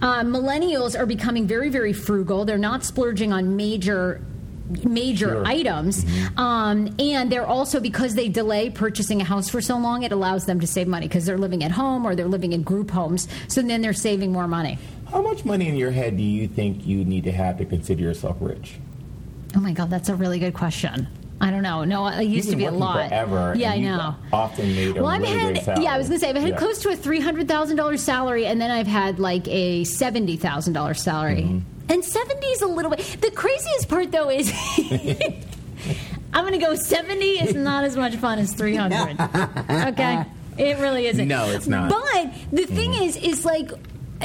[0.00, 2.44] Uh, millennials are becoming very, very frugal.
[2.44, 4.20] They're not splurging on major
[4.84, 5.44] major Sure.
[5.44, 6.02] items
[6.38, 10.46] um, and they're also because they delay purchasing a house for so long it allows
[10.46, 13.28] them to save money because they're living at home or they're living in group homes
[13.48, 14.78] so then they're saving more money
[15.12, 18.02] How much money in your head do you think you need to have to consider
[18.02, 18.74] yourself rich?
[19.54, 21.06] oh my god that's a really good question
[21.42, 23.52] i don't know no it used to be a lot forever.
[23.54, 25.92] yeah i know Often made a well, I've really had yeah.
[25.92, 26.56] I was gonna say I've had Yeah.
[26.56, 30.38] close to a three hundred thousand dollars salary, and then I've had like a seventy
[30.38, 31.42] thousand dollars salary.
[31.42, 31.92] Mm-hmm.
[31.92, 33.00] And seventy is a little bit.
[33.20, 34.50] The craziest part though is.
[36.32, 36.74] I'm gonna go.
[36.74, 39.18] Seventy is not as much fun as three hundred.
[39.92, 40.24] Okay,
[40.56, 41.28] it really isn't.
[41.28, 41.92] No, it's not.
[41.92, 42.30] Mm-hmm.
[42.50, 43.70] But the thing is, is like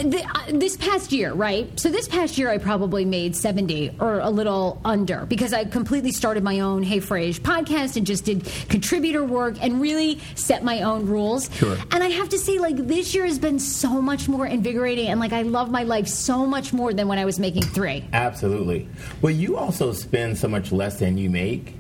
[0.04, 1.80] the, uh, this past year, right?
[1.80, 6.12] So this past year, I probably made seventy or a little under because I completely
[6.12, 10.82] started my own Hey Frase podcast and just did contributor work and really set my
[10.82, 11.50] own rules.
[11.56, 11.78] Sure.
[11.92, 15.20] And I have to say, like this year has been so much more invigorating, and
[15.20, 18.04] like I love my life so much more than when I was making three.
[18.14, 18.88] Absolutely.
[19.22, 21.77] Well, you also spend so much less than you make.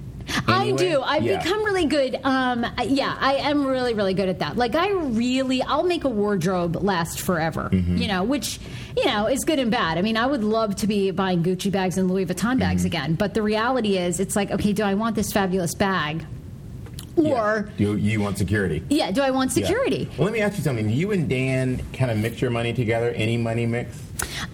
[0.47, 1.01] I do.
[1.01, 1.41] I've Yeah.
[1.41, 2.19] become really good.
[2.23, 4.57] Um, yeah, I am really, really good at that.
[4.57, 7.69] Like, I really, I'll make a wardrobe last forever.
[7.71, 7.97] Mm-hmm.
[7.97, 8.59] You know, which
[8.95, 9.97] you know is good and bad.
[9.97, 12.87] I mean, I would love to be buying Gucci bags and Louis Vuitton bags Mm-hmm.
[12.87, 16.25] again, but the reality is, it's like, okay, do I want this fabulous bag,
[17.15, 18.83] or you, you want security.
[18.89, 19.65] yeah, do I want Yeah.
[19.65, 20.07] security?
[20.17, 20.89] Well, let me ask you something.
[20.89, 23.09] You and Dan kind of mix your money together.
[23.11, 23.97] Any money mix?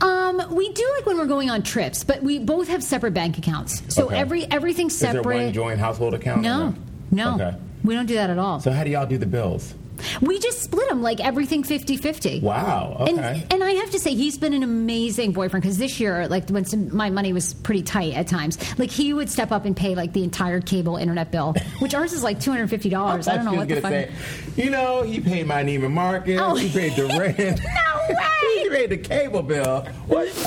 [0.01, 3.37] Um, we do like when we're going on trips, but we both have separate bank
[3.37, 4.17] accounts, so Okay.
[4.17, 5.43] every everything's Is there separate.
[5.45, 6.41] one joint household account?
[6.41, 6.73] no,
[7.11, 7.55] no, Okay.
[7.83, 8.59] we don't do that at all.
[8.59, 9.73] So how do y'all do the bills?
[10.21, 12.41] We just split them like everything 50-50.
[12.41, 12.97] Wow.
[13.01, 13.11] Okay.
[13.11, 16.49] And, and I have to say, he's been an amazing boyfriend because this year, like
[16.49, 19.75] when some, my money was pretty tight at times, like he would step up and
[19.75, 23.27] pay like the entire cable internet bill, which ours is like two hundred fifty dollars.
[23.33, 23.91] I don't know what the fuck.
[23.91, 24.11] say,
[24.55, 26.39] you know, he paid my Neiman Marcus.
[26.41, 26.55] Oh.
[26.55, 27.61] He paid the rent.
[27.61, 28.23] No way!
[28.63, 29.81] he paid the cable bill.
[30.07, 30.27] What?
[30.27, 30.43] He's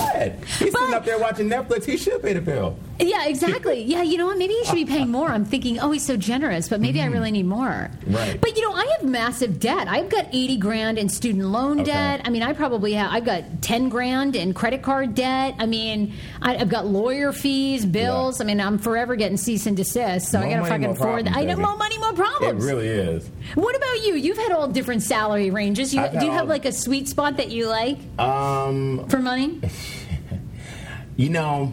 [0.72, 1.84] But- sitting up there watching Netflix.
[1.84, 2.78] He should pay the bill.
[2.98, 3.82] Yeah, exactly.
[3.86, 4.38] Yeah, you know what?
[4.38, 5.28] Maybe he should be paying more.
[5.28, 7.90] I'm thinking, oh, he's so generous, but maybe I really need more.
[7.90, 8.14] Mm-hmm.
[8.14, 8.40] Right.
[8.40, 9.86] But you know, I have massive debt.
[9.88, 11.92] I've got eighty grand in student loan Okay.
[11.92, 12.22] debt.
[12.24, 13.10] I mean, I probably have.
[13.12, 15.54] I've got ten grand in credit card debt.
[15.58, 18.38] I mean, I, I've got lawyer fees, bills.
[18.40, 18.44] Yeah.
[18.44, 20.30] I mean, I'm forever getting cease and desist.
[20.30, 21.30] So More I got to fucking afford that.
[21.36, 22.64] I problems, know more money, more problems.
[22.64, 23.30] It really is.
[23.54, 24.14] What about you?
[24.14, 25.94] You've had all different salary ranges.
[25.94, 29.60] You, do you have like a sweet spot that you like Um, for money?
[31.16, 31.72] you know.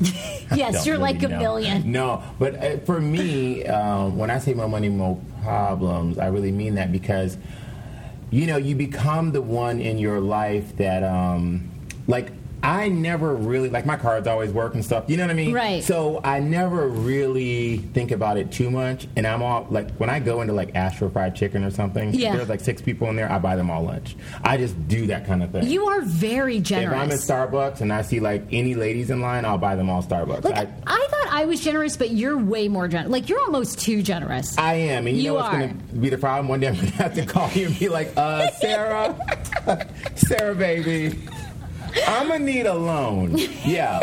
[0.54, 1.38] Yes, you're really like a know.
[1.38, 1.90] million.
[1.92, 6.52] No, but uh, for me, um, when I say more money, more problems, I really
[6.52, 7.38] mean that because,
[8.30, 11.70] you know, you become the one in your life that, um,
[12.06, 12.30] like,
[12.64, 15.04] I never really like my cards always work and stuff.
[15.08, 15.52] You know what I mean?
[15.52, 15.84] Right.
[15.84, 20.18] So I never really think about it too much, and I'm all like when I
[20.18, 22.14] go into like Astro Fried Chicken or something.
[22.14, 22.34] Yeah.
[22.36, 23.30] There's like six people in there.
[23.30, 24.16] I buy them all lunch.
[24.42, 25.66] I just do that kind of thing.
[25.68, 26.96] You are very generous.
[26.96, 27.50] if I'm at.
[27.50, 30.44] Starbucks and I see like any ladies in line, I'll buy them all Starbucks.
[30.44, 33.10] Like I, I, thought I was generous, but you're way more generous.
[33.10, 34.56] Like you're almost too generous.
[34.56, 36.48] I am, and you, You know what's going to be the problem?
[36.48, 39.16] One day I'm going to have to call you and be like, uh, Sarah,
[40.14, 41.18] Sarah, baby,
[42.06, 43.36] I'm gonna need a loan.
[43.64, 44.00] Yeah.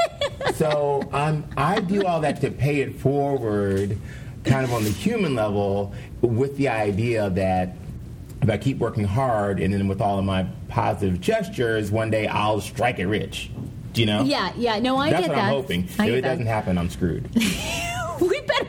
[0.55, 3.97] So um, I do all that to pay it forward,
[4.43, 7.75] kind of on the human level, with the idea that
[8.41, 12.27] if I keep working hard, and then with all of my positive gestures, one day
[12.27, 13.51] I'll strike it rich.
[13.93, 14.23] Do you know?
[14.23, 14.79] yeah, yeah.
[14.79, 15.43] No, I That's get what that.
[15.45, 15.87] I'm hoping.
[15.99, 16.29] I if it that.
[16.29, 17.29] doesn't happen, I'm screwed.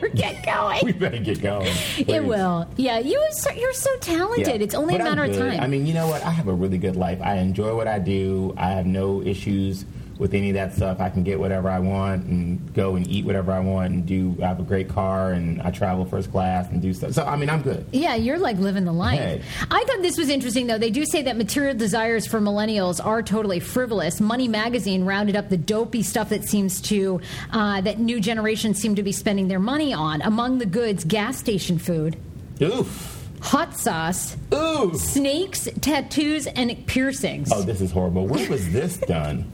[0.03, 0.79] better get going.
[0.83, 1.73] we better get going.
[1.97, 2.67] it will.
[2.77, 4.47] Yeah, you are so, you're so talented.
[4.47, 4.63] Yeah.
[4.63, 5.59] It's only But a matter of time.
[5.59, 6.23] I mean, you know what?
[6.23, 7.19] I have a really good life.
[7.21, 8.53] I enjoy what I do.
[8.57, 9.85] I have no issues
[10.17, 10.99] with any of that stuff.
[10.99, 14.35] I can get whatever I want and go and eat whatever I want and do.
[14.41, 17.13] I have a great car and I travel first class and do stuff.
[17.13, 17.85] So I mean, I'm good.
[17.91, 19.19] Yeah, you're like living the life.
[19.19, 19.41] Hey.
[19.71, 20.77] I thought this was interesting, though.
[20.77, 24.21] They do say that material desires for millennials are totally frivolous.
[24.21, 27.19] Money Magazine rounded up the dopey stuff that seems to
[27.51, 30.21] uh, that new generations seem to be spending their money on.
[30.21, 32.17] Among the goods, gas station food,
[32.61, 33.27] Oof.
[33.41, 34.93] hot sauce, Ooh.
[34.97, 37.51] snakes, tattoos, and piercings.
[37.51, 38.27] Oh, this is horrible.
[38.27, 39.51] Where was this done?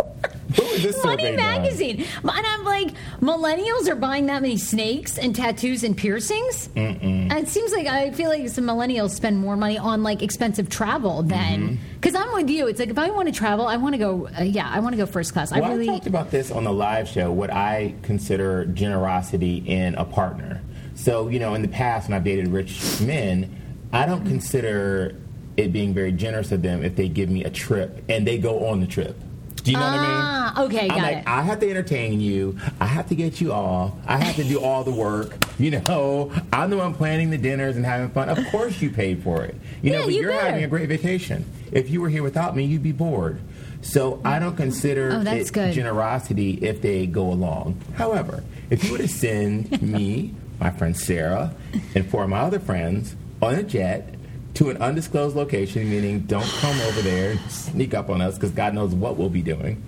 [0.55, 1.32] Who this Money?
[1.36, 2.05] Magazine.
[2.23, 2.89] And I'm like,
[3.21, 6.69] millennials are buying that many snakes and tattoos and piercings?
[6.69, 7.32] Mm-mm.
[7.32, 11.23] It seems like I feel like some millennials spend more money on like expensive travel
[11.23, 11.62] than.
[11.62, 11.75] Mm-hmm.
[11.95, 12.67] Because I'm with you.
[12.67, 14.27] It's like if I want to travel, I want to go.
[14.27, 15.51] Uh, yeah, I want to go first class.
[15.51, 15.86] Well, I I really.
[15.86, 17.32] talked about this on the live show.
[17.32, 20.62] What I consider generosity in a partner.
[20.95, 23.55] So you know, in the past when I've dated rich men,
[23.93, 25.15] I don't consider
[25.58, 28.67] it being very generous of them if they give me a trip and they go
[28.67, 29.21] on the trip.
[29.63, 30.06] Do you know what I mean?
[30.12, 31.24] Ah, okay, I'm got like, it.
[31.28, 32.58] I have to entertain you.
[32.80, 33.93] I have to get you off.
[34.08, 35.36] I have to do all the work.
[35.60, 38.30] You know, I'm the one planning the dinners and having fun.
[38.30, 39.56] Of course, you paid for it.
[39.82, 40.45] You know, Yeah, but you you're better.
[40.52, 41.43] having a great vacation.
[41.74, 43.41] If you were here without me, you'd be bored.
[43.82, 45.74] So I don't consider Oh, that's it good.
[45.74, 47.82] generosity if they go along.
[47.95, 51.54] However, if you were to send me, my friend Sarah,
[51.93, 54.15] and four of my other friends on a jet
[54.60, 58.52] to an undisclosed location, meaning don't come over there and sneak up on us because
[58.52, 59.82] God knows what we'll be doing,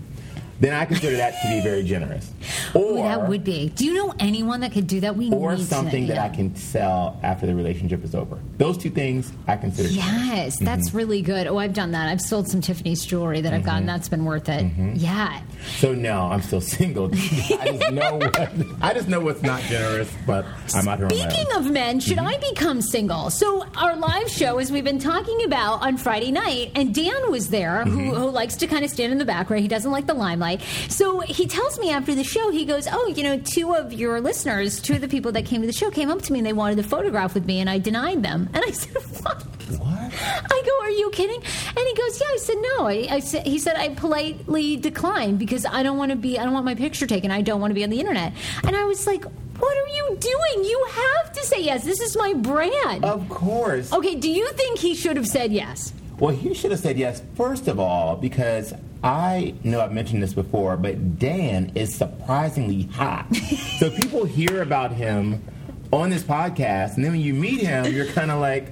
[0.62, 2.32] then I consider that to be very generous.
[2.74, 3.68] Or Ooh, that would be.
[3.70, 5.16] Do you know anyone that could do that?
[5.18, 6.24] We or need something to, that yeah.
[6.24, 8.40] I can sell after the relationship is over.
[8.58, 9.90] Those two things I consider.
[9.90, 10.98] Yes, that's Mm-hmm.
[10.98, 11.48] really good.
[11.48, 12.08] Oh, I've done that.
[12.08, 13.86] I've sold some Tiffany's jewelry that I've gotten.
[13.86, 14.64] That's been worth it.
[14.64, 14.94] Mm-hmm.
[14.96, 15.42] Yeah.
[15.80, 17.10] So no, I'm still single.
[17.14, 20.46] I just know what, I just know what's not generous, but
[20.76, 22.28] I'm out here Speaking of men, should Mm-hmm.
[22.28, 23.30] I become single?
[23.32, 27.50] So our live show, as we've been talking about on Friday night, and Dan was
[27.50, 28.00] there, Mm-hmm.
[28.10, 29.62] who, who likes to kind of stand in the background.
[29.64, 30.51] He doesn't like the limelight.
[30.90, 34.20] So he tells me after the show, he goes, "Oh, you know, two of your
[34.22, 36.46] listeners, two of the people that came to the show, came up to me and
[36.46, 39.44] they wanted to photograph with me, and I denied them." And I said, "What?"
[39.80, 40.12] What?
[40.52, 43.48] I go, "Are you kidding?" And he goes, "Yeah." I said, "No." I, I said,
[43.48, 46.38] he said, "I politely declined because I don't want to be.
[46.38, 47.32] I don't want my picture taken.
[47.32, 48.34] I don't want to be on the internet."
[48.66, 50.66] And I was like, "What are you doing?
[50.66, 51.84] You have to say yes.
[51.86, 53.94] This is my brand." Of course.
[53.94, 54.16] Okay.
[54.16, 55.94] Do you think he should have said yes?
[56.22, 60.36] Well, he should have said yes, first of all, because I know I've mentioned this
[60.36, 63.36] before, but Dan is surprisingly hot.
[63.80, 65.44] so people hear about him
[65.92, 68.72] on this podcast, and then when you meet him, you're kind of like,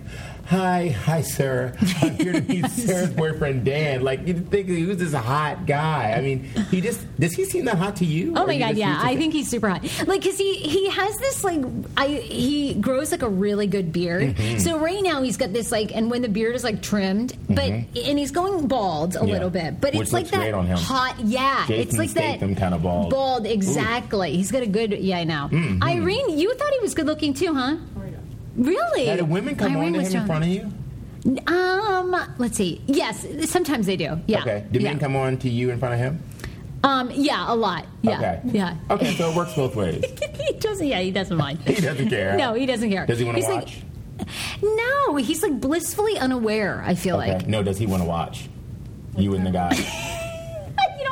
[0.49, 1.75] Hi, hi, sir.
[2.01, 4.01] I'm here to meet Sarah's boyfriend, Dan.
[4.01, 6.13] Like, you think who's this hot guy?
[6.17, 8.33] I mean, he just, does he seem that hot to you?
[8.35, 9.83] Oh my god, yeah, I think he's super hot.
[10.07, 11.63] Like, cause he he has this like,
[11.95, 14.35] I he grows like a really good beard.
[14.35, 14.57] Mm-hmm.
[14.57, 17.65] So right now he's got this like, and when the beard is like trimmed, but
[17.69, 19.27] and he's going bald a Mm-hmm.
[19.27, 19.33] Yeah.
[19.33, 20.79] little bit, but Which it's like that great on him.
[20.79, 23.11] hot, yeah, Jason it's like Statham that kinda bald.
[23.11, 24.31] Bald, exactly.
[24.35, 25.47] He's got a good, yeah, I know.
[25.51, 25.83] Mm-hmm.
[25.83, 27.75] Irene, you thought he was good looking too, huh?
[28.59, 29.05] Really?
[29.05, 30.71] Now, did women come Irene on to him in front of you?
[31.47, 32.81] Um, let's see.
[32.87, 34.19] Yes, sometimes they do.
[34.27, 34.41] Yeah.
[34.41, 34.65] Okay.
[34.71, 34.89] Did yeah.
[34.89, 36.23] men come on to you in front of him?
[36.83, 37.85] Um, yeah, a lot.
[38.01, 38.17] Yeah.
[38.17, 38.41] Okay.
[38.45, 38.77] Yeah.
[38.89, 40.03] Okay, so it works both ways.
[40.47, 40.85] he doesn't.
[40.85, 41.59] Yeah, he doesn't mind.
[41.59, 42.37] He doesn't care.
[42.37, 43.05] No, he doesn't care.
[43.05, 43.83] Does he want to He's like- watch?
[44.61, 46.83] no, he's like blissfully unaware.
[46.85, 47.35] I feel okay.
[47.35, 47.47] like.
[47.47, 48.49] No, does he want to watch?
[49.17, 49.75] You and the guy.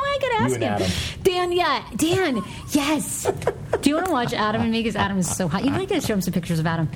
[0.08, 0.14] You?
[0.14, 0.72] I gotta ask and him.
[0.72, 0.90] Adam.
[1.22, 3.30] Dan, yeah, Dan, yes.
[3.80, 4.80] Do you want to watch Adam and me?
[4.80, 5.64] Because Adam is so hot.
[5.64, 6.88] You gotta show him some pictures of Adam.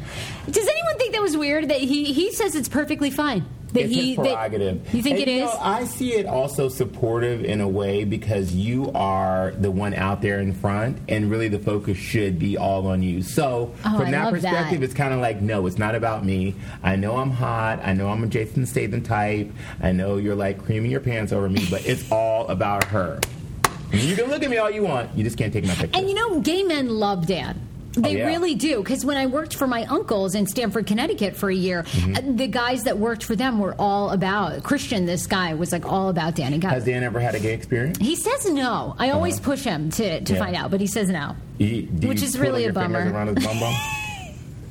[0.50, 1.68] Does anyone think that was weird?
[1.68, 3.44] That he he says it's perfectly fine.
[3.72, 4.94] That it's he his that- prerogative.
[4.94, 5.52] you think And, it you is?
[5.52, 10.20] know, I see it also supportive in a way because you are the one out
[10.20, 13.22] there in front, and really the focus should be all on you.
[13.22, 14.84] So Oh, from I that perspective, that.
[14.84, 16.54] it's kind of like, no, it's not about me.
[16.82, 17.80] I know I'm hot.
[17.82, 19.50] I know I'm a Jason Statham type.
[19.82, 23.20] I know you're like creaming your pants over me, but it's all about her.
[23.92, 25.16] You can look at me all you want.
[25.16, 25.98] You just can't take my picture.
[25.98, 27.61] And you know, gay men love Dan.
[27.94, 28.26] They Oh, yeah.
[28.26, 28.78] really do.
[28.82, 32.16] Because when I worked for my uncles in Stamford, Connecticut for a year, Mm-hmm.
[32.16, 35.04] uh, the guys that worked for them were all about Christian.
[35.06, 36.52] This guy was like all about Dan.
[36.52, 36.72] He got.
[36.72, 37.98] Has Dan ever had a gay experience?
[37.98, 38.94] he says no.
[38.98, 40.34] I always push him to, to Uh-huh.
[40.34, 40.38] Yeah.
[40.38, 41.36] find out, but he says no.
[41.58, 43.10] You- Which is really a bummer.
[43.10, 43.74] Around his bum bum?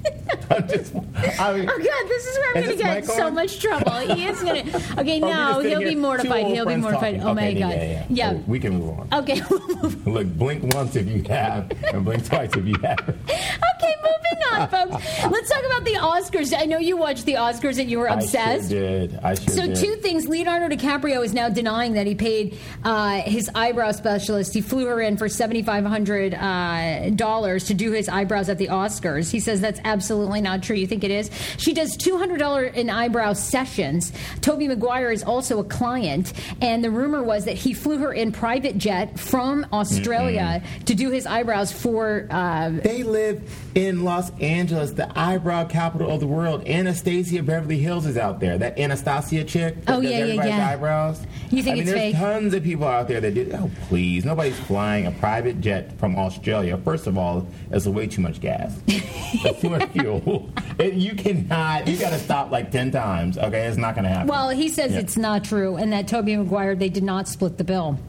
[0.49, 0.93] I'm just,
[1.39, 3.91] I mean, Oh God, this is where I'm Is to get so much trouble.
[4.15, 4.77] He is going to.
[4.99, 6.47] Okay, oh, just no, he'll be mortified.
[6.47, 7.15] He'll be mortified.
[7.15, 7.29] talking?
[7.29, 7.69] Oh my God.
[7.71, 8.05] Yeah, yeah.
[8.09, 8.31] Yeah.
[8.33, 9.07] Oh, we can move on.
[9.13, 9.41] Okay.
[10.05, 12.99] Look, blink once if you have, and blink twice if you have.
[12.99, 15.23] okay, moving on, folks.
[15.29, 16.53] Let's talk about the Oscars.
[16.57, 18.71] I know you watched the Oscars and you were obsessed.
[18.71, 19.19] I sure did.
[19.23, 19.75] I sure So did.
[19.77, 20.27] two things.
[20.27, 24.53] Leonardo DiCaprio is now denying that he paid uh, his eyebrow specialist.
[24.53, 28.57] He flew her in for seventy five hundred uh, dollars to do his eyebrows at
[28.57, 29.31] the Oscars.
[29.31, 30.75] He says that's absolutely not true.
[30.75, 31.29] You think it is?
[31.57, 34.11] She does two hundred dollar in eyebrow sessions.
[34.41, 38.31] Tobey Maguire is also a client, and the rumor was that he flew her in
[38.31, 42.27] private jet from Australia to do his eyebrows for.
[42.29, 43.41] Uh, They live
[43.75, 46.65] in Los Angeles, the eyebrow capital of the world.
[46.67, 48.57] Anastasia Beverly Hills is out there.
[48.57, 50.69] That Anastasia chick that Oh, yeah, yeah, yeah.
[50.69, 51.21] eyebrows.
[51.49, 52.15] You think I mean, it's there's fake?
[52.15, 53.51] tons of people out there that do.
[53.53, 54.25] Oh, please.
[54.25, 56.77] Nobody's flying a private jet from Australia.
[56.77, 58.79] First of all, it's way too much gas.
[59.43, 60.49] That's too much fuel.
[60.79, 63.37] It, you cannot, you got to stop like 10 times.
[63.37, 64.27] Okay, it's not going to happen.
[64.27, 64.99] Well, he says Yeah.
[64.99, 67.99] it's not true, and that Tobey Maguire they did not split the bill.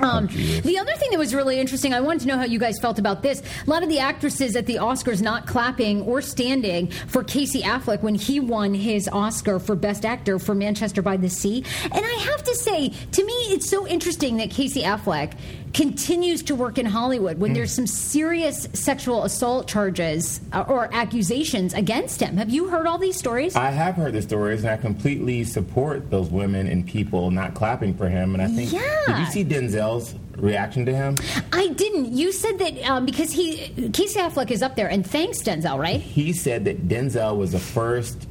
[0.00, 0.64] Um, Jesus.
[0.64, 2.98] the other thing that was really interesting, I wanted to know how you guys felt
[2.98, 3.42] about this.
[3.66, 8.02] A lot of the actresses at the Oscars not clapping or standing for Casey Affleck
[8.02, 11.64] when he won his Oscar for Best Actor for Manchester by the Sea.
[11.84, 15.32] And I have to say, to me, it's so interesting that Casey Affleck
[15.72, 21.72] continues to work in Hollywood when there's some serious sexual assault charges uh, or accusations
[21.74, 22.36] against him.
[22.36, 23.56] Have you heard all these stories?
[23.56, 27.94] I have heard the stories, and I completely support those women and people not clapping
[27.94, 28.34] for him.
[28.34, 28.80] And I think, Yeah.
[29.06, 31.16] did you see Denzel's reaction to him?
[31.52, 32.12] I didn't.
[32.12, 36.00] You said that um, because he Casey Affleck is up there, and thanks Denzel, right?
[36.00, 38.28] He said that Denzel was the first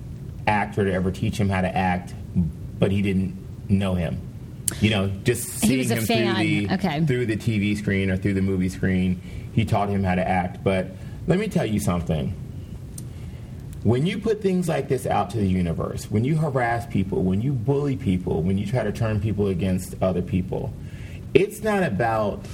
[0.48, 2.14] actor to ever teach him how to act,
[2.80, 3.36] but he didn't
[3.70, 4.20] know him.
[4.80, 7.06] You know, just seeing him through the Okay.
[7.06, 9.22] through the TV screen or through the movie screen,
[9.54, 10.64] he taught him how to act.
[10.64, 10.88] But
[11.28, 12.34] let me tell you something.
[13.84, 17.42] When you put things like this out to the universe, when you harass people, when
[17.42, 20.72] you bully people, when you try to turn people against other people,
[21.34, 22.46] it's not about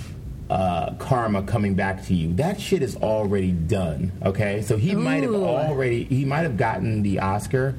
[0.49, 2.33] uh, karma coming back to you.
[2.35, 4.13] That shit is already done.
[4.25, 7.75] Okay, so he might have already he might have gotten the Oscar,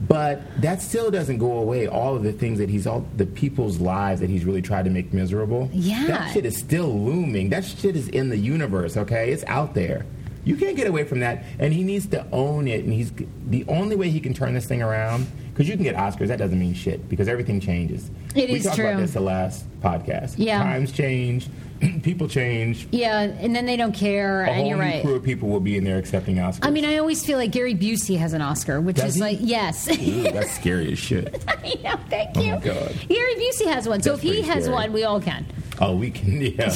[0.00, 1.86] but that still doesn't go away.
[1.86, 4.90] All of the things that he's all the people's lives that he's really tried to
[4.90, 5.70] make miserable.
[5.72, 6.06] Yeah.
[6.06, 7.50] that shit is still looming.
[7.50, 8.96] That shit is in the universe.
[8.96, 10.04] Okay, it's out there.
[10.44, 12.84] You can't get away from that, and he needs to own it.
[12.84, 13.12] And he's
[13.48, 15.26] the only way he can turn this thing around.
[15.56, 17.08] Because you can get Oscars, that doesn't mean shit.
[17.08, 18.10] Because everything changes.
[18.34, 18.88] It we is talked true.
[18.90, 20.34] about this the last podcast.
[20.36, 20.62] Yeah.
[20.62, 21.48] times change,
[22.02, 22.86] people change.
[22.92, 25.02] Yeah, and then they don't care, A and you're right.
[25.02, 26.58] crew of people will be in there accepting Oscars.
[26.60, 29.20] I mean, I always feel like Gary Busey has an Oscar, which Does is he?
[29.22, 29.88] like yes.
[29.90, 31.42] Ooh, that's scary as shit.
[31.80, 32.50] yeah, thank Oh, you.
[32.52, 32.94] my God.
[33.08, 34.74] Gary Busey has one, so That's if he has scary.
[34.74, 35.46] one, we all can.
[35.80, 36.42] Oh, we can.
[36.42, 36.74] Yeah.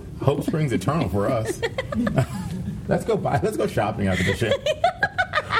[0.20, 1.60] Hope springs eternal for us.
[2.88, 3.38] let's go buy.
[3.40, 4.50] Let's go shopping after the show.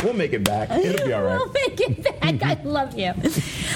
[0.07, 0.71] We'll make it back.
[0.71, 1.37] It'll be all right.
[1.39, 2.43] We'll make it back.
[2.43, 3.13] I love you.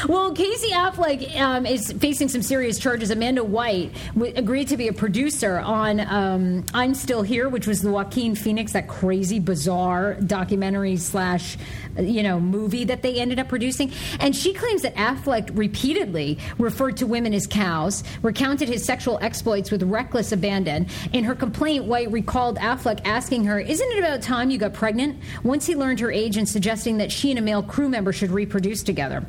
[0.09, 3.11] Well, Casey Affleck um, is facing some serious charges.
[3.11, 7.83] Amanda White w- agreed to be a producer on um, "I'm Still Here," which was
[7.83, 11.57] the Joaquin Phoenix, that crazy, bizarre documentary slash,
[11.99, 13.93] you know, movie that they ended up producing.
[14.21, 19.71] And she claims that Affleck repeatedly referred to women as cows, recounted his sexual exploits
[19.71, 20.87] with reckless abandon.
[21.13, 25.17] In her complaint, White recalled Affleck asking her, "Isn't it about time you got pregnant?"
[25.43, 28.31] Once he learned her age and suggesting that she and a male crew member should
[28.31, 29.25] reproduce together.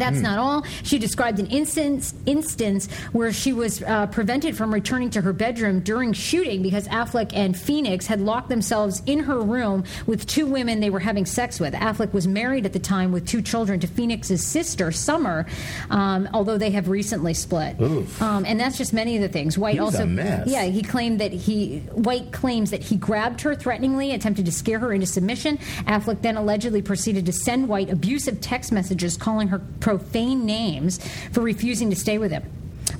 [0.00, 0.22] That's Hmm.
[0.24, 0.64] not all.
[0.82, 5.80] She described an instance instance where she was uh, prevented from returning to her bedroom
[5.80, 10.80] during shooting because Affleck and Phoenix had locked themselves in her room with two women
[10.80, 11.74] they were having sex with.
[11.74, 15.46] Affleck was married at the time with two children to Phoenix's sister, Summer,
[15.90, 17.78] um, although they have recently split.
[18.20, 19.56] Um, and that's just many of the things.
[19.58, 20.06] White He was also,
[20.46, 24.78] yeah, he claimed that he White claims that he grabbed her threateningly, attempted to scare
[24.78, 25.58] her into submission.
[25.86, 29.58] Affleck then allegedly proceeded to send White abusive text messages calling her
[29.90, 31.00] profane names
[31.32, 32.44] for refusing to stay with him.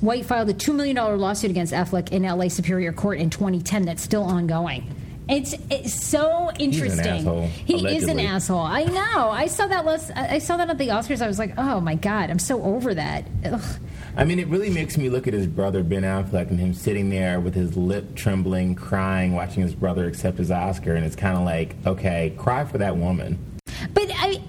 [0.01, 4.01] White filed a $2 million lawsuit against Affleck in LA Superior Court in 2010 that's
[4.01, 4.95] still ongoing.
[5.29, 7.05] It's, it's so interesting.
[7.07, 8.59] asshole, he is an asshole.
[8.59, 9.29] I know.
[9.29, 11.21] I saw that last, I saw that at the Oscars.
[11.21, 13.25] I was like, oh my god, I'm so over that.
[13.45, 13.61] Ugh.
[14.17, 17.09] I mean, it really makes me look at his brother Ben Affleck and him sitting
[17.09, 21.37] there with his lip trembling, crying, watching his brother accept his Oscar, and it's kind
[21.37, 23.39] of like, okay, cry for that woman.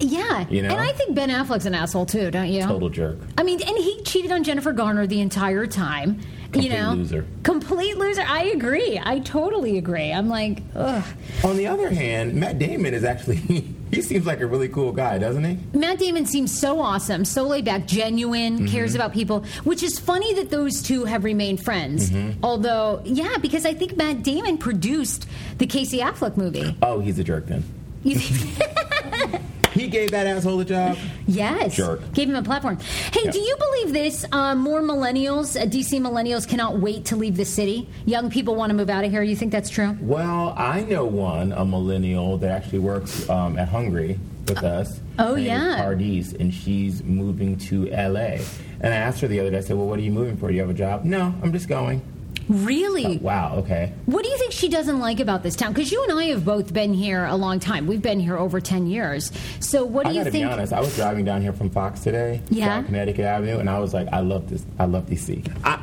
[0.03, 0.70] Yeah, You know?
[0.70, 2.62] and I think Ben Affleck's an asshole too, don't you?
[2.62, 3.18] Total jerk.
[3.38, 6.20] I mean, and he cheated on Jennifer Garner the entire time.
[6.53, 7.24] Complete you know, loser.
[7.44, 8.22] Complete loser.
[8.26, 9.00] I agree.
[9.03, 10.12] I totally agree.
[10.12, 11.03] I'm like, ugh.
[11.44, 13.36] On the other hand, Matt Damon is actually,
[13.90, 15.59] he seems like a really cool guy, doesn't he?
[15.78, 18.66] Matt Damon seems so awesome, so laid back, genuine, Mm-hmm.
[18.66, 22.11] cares about people, which is funny that those two have remained friends.
[22.11, 22.44] Mm-hmm.
[22.44, 25.26] Although, yeah, because I think Matt Damon produced
[25.57, 26.76] the Casey Affleck movie.
[26.82, 27.64] Oh, he's a jerk then.
[29.75, 30.97] He gave that asshole a job.
[31.27, 31.77] Yes.
[31.77, 32.01] Jerk.
[32.12, 32.79] Gave him a platform.
[33.12, 33.31] Hey, Yeah.
[33.31, 34.25] do you believe this?
[34.33, 37.89] Um, more millennials, uh, DC millennials, cannot wait to leave the city.
[38.05, 39.23] Young people want to move out of here.
[39.23, 39.97] You think that's true?
[40.01, 44.18] Well, I know one, a millennial that actually works um, at Hungry
[44.49, 45.01] with us.
[45.18, 45.79] Oh, yeah.
[45.83, 48.39] Pardis, and she's moving to LA.
[48.81, 50.49] And I asked her the other day, I said, Well, what are you moving for?
[50.49, 51.05] Do you have a job?
[51.05, 52.03] No, I'm just going.
[52.49, 53.18] Really?
[53.18, 53.93] Wow, okay.
[54.07, 55.72] What do you think she doesn't like about this town?
[55.72, 57.86] Because you and I have both been here a long time.
[57.86, 59.30] We've been here over 10 years.
[59.61, 60.47] So what do I you gotta think?
[60.47, 62.66] be honest, I was driving down here from Fox today, Yeah.
[62.66, 64.64] down Connecticut Avenue, and I was like, I love this.
[64.78, 65.47] I love DC.
[65.64, 65.78] I,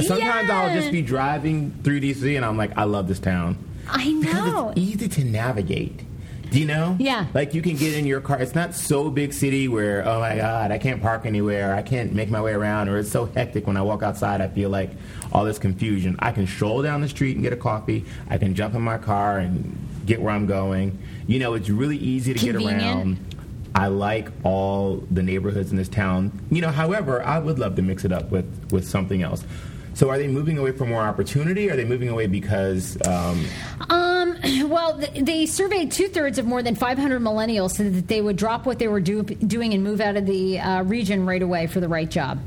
[0.00, 0.60] sometimes Yeah.
[0.62, 3.56] I'll just be driving through DC, and I'm like, I love this town.
[3.88, 4.20] I know.
[4.22, 6.00] Because it's easy to navigate.
[6.54, 6.94] Do you know?
[7.00, 7.26] Yeah.
[7.34, 8.38] Like you can get in your car.
[8.40, 11.74] It's not so big city where oh my god I can't park anywhere.
[11.74, 14.40] I can't make my way around, or it's so hectic when I walk outside.
[14.40, 14.90] I feel like
[15.32, 16.14] all this confusion.
[16.20, 18.04] I can stroll down the street and get a coffee.
[18.30, 19.76] I can jump in my car and
[20.06, 20.96] get where I'm going.
[21.26, 22.82] You know, it's really easy to get Convenient.
[22.84, 23.34] around.
[23.74, 26.30] I like all the neighborhoods in this town.
[26.52, 29.44] You know, however, I would love to mix it up with with something else.
[29.94, 31.68] So, are they moving away for more opportunity?
[31.70, 33.44] Or are they moving away because um,
[33.90, 34.36] Um,
[34.68, 38.66] well, they surveyed two thirds of more than 500 millennials so that they would drop
[38.66, 41.80] what they were do- doing and move out of the uh, region right away for
[41.80, 42.40] the right job.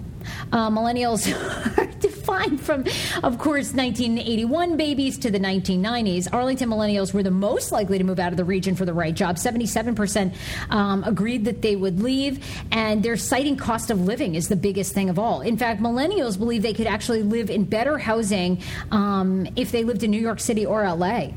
[0.51, 1.25] Uh, millennials
[2.27, 2.85] line from,
[3.23, 6.27] of course, 1981 babies to the 1990s.
[6.31, 9.13] Arlington millennials were the most likely to move out of the region for the right
[9.13, 9.37] job.
[9.37, 10.33] 77%
[10.69, 14.93] um, agreed that they would leave, and they're citing cost of living is the biggest
[14.93, 15.41] thing of all.
[15.41, 18.61] In fact, millennials believe they could actually live in better housing
[18.91, 21.29] um, if they lived in New York City or LA.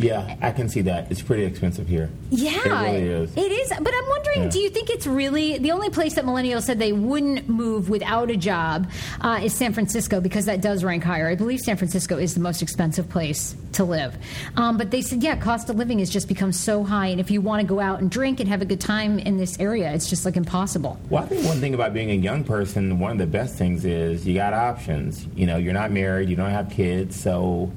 [0.00, 1.10] Yeah, I can see that.
[1.10, 2.10] It's pretty expensive here.
[2.30, 3.36] Yeah, It really is.
[3.36, 3.68] It is.
[3.68, 4.48] But I'm wondering, Yeah.
[4.48, 8.30] do you think it's really the only place that millennials said they wouldn't move without
[8.30, 8.90] a job
[9.20, 11.28] uh, is San Francisco because that does rank higher.
[11.28, 14.16] I believe San Francisco is the most expensive place to live.
[14.56, 17.30] Um, but they said, yeah, cost of living has just become so high, and if
[17.30, 19.92] you want to go out and drink and have a good time in this area,
[19.92, 20.98] it's just like impossible.
[21.10, 23.84] Well, I think one thing about being a young person, one of the best things
[23.84, 25.26] is you got options.
[25.34, 27.70] You know, you're not married, you don't have kids, so.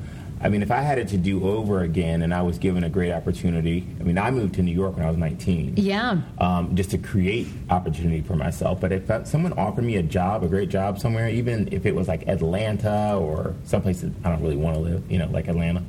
[0.44, 2.90] I mean, if I had it to do over again and I was given a
[2.90, 5.76] great opportunity, I mean, I moved to New York when I was 19.
[5.78, 6.22] Yeah.
[6.40, 8.82] um, just to create opportunity for myself.
[8.82, 11.96] But if uh, someone offered me a job, a great job somewhere, even if it
[11.96, 15.48] was like Atlanta or someplace that I don't really want to live, you know, like
[15.48, 15.82] Atlanta.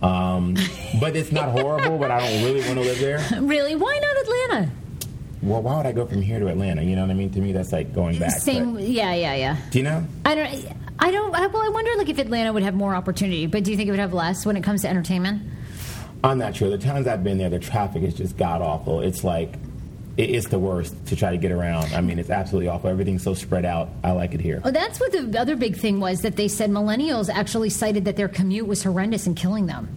[0.00, 0.54] Um,
[1.00, 3.18] but it's not horrible, but I don't really want to live there.
[3.42, 3.74] Really?
[3.74, 4.16] Why not
[4.52, 4.70] Atlanta?
[5.42, 6.82] Well, why would I go from here to Atlanta?
[6.82, 7.30] You know what I mean?
[7.30, 8.30] To me, that's like going back.
[8.32, 8.74] Same.
[8.74, 9.56] But- Yeah, yeah, yeah.
[9.70, 10.04] do you know?
[10.24, 10.64] I don't.
[10.98, 11.34] I don't.
[11.34, 13.88] I, well, I wonder, like, if Atlanta would have more opportunity, but do you think
[13.88, 15.42] it would have less when it comes to entertainment?
[16.24, 16.68] I'm not sure.
[16.68, 19.00] The times I've been there, the traffic is just god awful.
[19.00, 19.54] It's like
[20.16, 21.94] it's the worst to try to get around.
[21.94, 22.90] I mean, it's absolutely awful.
[22.90, 23.88] Everything's so spread out.
[24.02, 24.60] I like it here.
[24.64, 28.16] Well, that's what the other big thing was that they said millennials actually cited that
[28.16, 29.88] their commute was horrendous and killing them.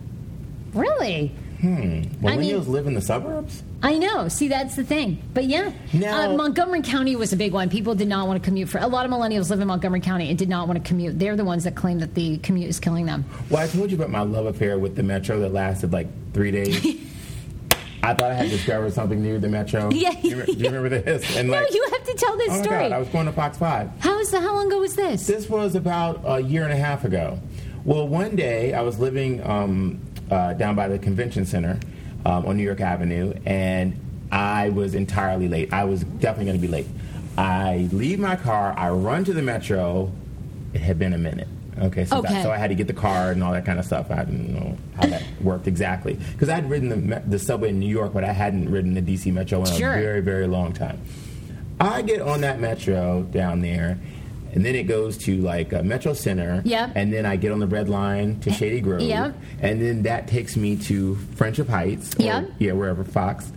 [0.74, 1.34] Really?
[1.62, 3.64] Millennials I mean- live in the suburbs.
[3.84, 4.28] I know.
[4.28, 5.22] See, that's the thing.
[5.34, 7.70] But yeah, Now- uh, Montgomery County was a big one.
[7.70, 8.78] People did not want to commute for.
[8.80, 11.18] A lot of millennials live in Montgomery County and did not want to commute.
[11.20, 13.26] They're the ones that claim that the commute is killing them.
[13.50, 16.52] Well, I told you about my love affair with the metro that lasted like three
[16.52, 16.86] days.
[18.04, 19.90] I thought I had discovered something new, the metro.
[19.94, 20.12] Yeah.
[20.20, 21.38] Do you, do you remember this?
[21.38, 22.80] And No, you have to tell this oh my story.
[22.90, 23.92] God, I was going to Fox 5.
[24.00, 24.40] How is the?
[24.42, 25.28] How long ago was this?
[25.28, 27.40] This was about a year and a half ago.
[27.86, 30.00] Well, one day I was living um,
[30.32, 31.80] uh, down by the convention center
[32.26, 34.00] um, on New York Avenue, and
[34.32, 35.72] I was entirely late.
[35.74, 36.88] I was definitely going to be late.
[37.38, 40.12] I leave my car, I run to the metro.
[40.74, 41.48] It had been a minute.
[41.80, 42.34] Okay, so, Okay.
[42.34, 44.12] That, so I had to get the car and all that kind of stuff.
[44.12, 47.90] I didn't know how that worked exactly because I'd ridden the, the subway in New
[47.90, 49.94] York, but I hadn't ridden the DC Metro in Sure.
[49.96, 51.02] a very, very long time.
[51.80, 53.98] I get on that metro down there,
[54.54, 56.62] and then it goes to like uh, Metro Center.
[56.66, 56.92] Yep.
[56.96, 59.02] And then I get on the red line to Shady Grove.
[59.02, 59.36] Yep.
[59.62, 62.16] And then that takes me to Friendship Heights.
[62.20, 62.52] Or, Yep.
[62.60, 63.52] Yeah, wherever Fox.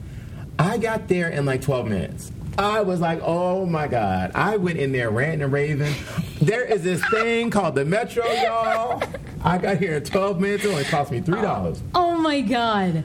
[0.58, 2.30] I got there in like 12 minutes.
[2.56, 4.30] I was like, oh my God.
[4.34, 5.92] I went in there ranting and raving.
[6.40, 9.02] There is this thing called the Metro, y'all.
[9.42, 10.64] I got here in 12 minutes.
[10.64, 11.80] It only cost me $3.
[11.94, 13.04] oh my god.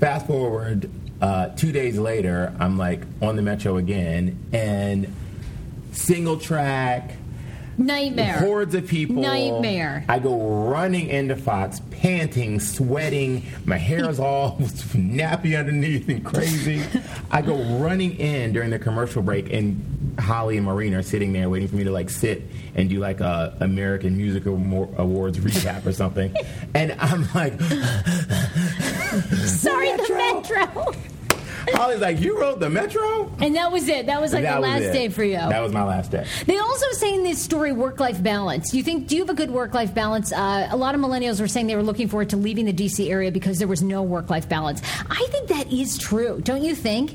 [0.00, 5.12] Fast forward uh, two days later, I'm like on the metro again, and
[5.92, 7.16] single track,
[7.78, 8.38] Nightmare.
[8.38, 9.16] hordes of people.
[9.16, 10.04] Nightmare.
[10.08, 13.42] I go running into Fox, panting, sweating.
[13.64, 16.82] My hair is all nappy underneath and crazy.
[17.30, 21.50] I go running in during the commercial break, and Holly and Maureen are sitting there
[21.50, 22.42] waiting for me to like sit
[22.74, 26.34] and do like a American Music Awards recap or something.
[26.74, 27.60] And I'm like,
[29.46, 30.92] Sorry, the Metro.
[31.74, 33.30] Holly's like, you wrote the Metro?
[33.40, 34.06] And that was it.
[34.06, 34.92] That was like That the was last it.
[34.92, 35.36] day for you.
[35.36, 36.26] That was my last day.
[36.46, 38.72] They also say in this story work-life balance.
[38.74, 39.08] You think?
[39.08, 40.32] Do you have a good work-life balance?
[40.32, 43.10] Uh, a lot of millennials were saying they were looking forward to leaving the DC
[43.10, 44.80] area because there was no work-life balance.
[45.10, 46.40] I think that is true.
[46.42, 47.14] Don't you think?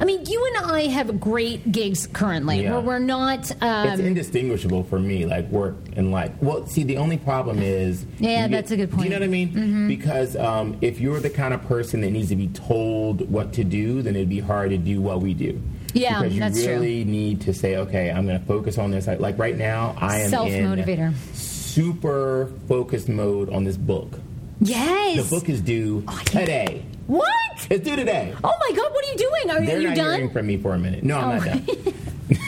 [0.00, 2.72] I mean, you and I have great gigs currently Yeah.
[2.72, 3.50] where we're not.
[3.50, 6.32] it's Um, indistinguishable for me, like work and life.
[6.40, 8.04] Well, see, the only problem is.
[8.18, 9.02] Yeah, you that's a good point.
[9.02, 9.88] Do you know what I mean?
[9.88, 13.64] Because um, if you're the kind of person that needs to be told what to
[13.64, 15.60] do, then it'd be hard to do what we do.
[15.92, 16.74] Yeah, because you that's true.
[16.74, 19.08] really need to say, okay, I'm going to focus on this.
[19.08, 21.12] Like, like right now, I am Self-motivator.
[21.34, 24.20] super focused mode on this book.
[24.60, 25.28] Yes.
[25.28, 26.84] The book is due oh, today.
[27.06, 27.26] What?
[27.68, 28.34] It's due today.
[28.44, 28.92] Oh my God!
[28.92, 29.50] What are you doing?
[29.50, 30.14] Are, They're you not done?
[30.14, 31.02] hearing from me for a minute.
[31.04, 31.44] No, I'm Oh.
[31.44, 31.94] not done.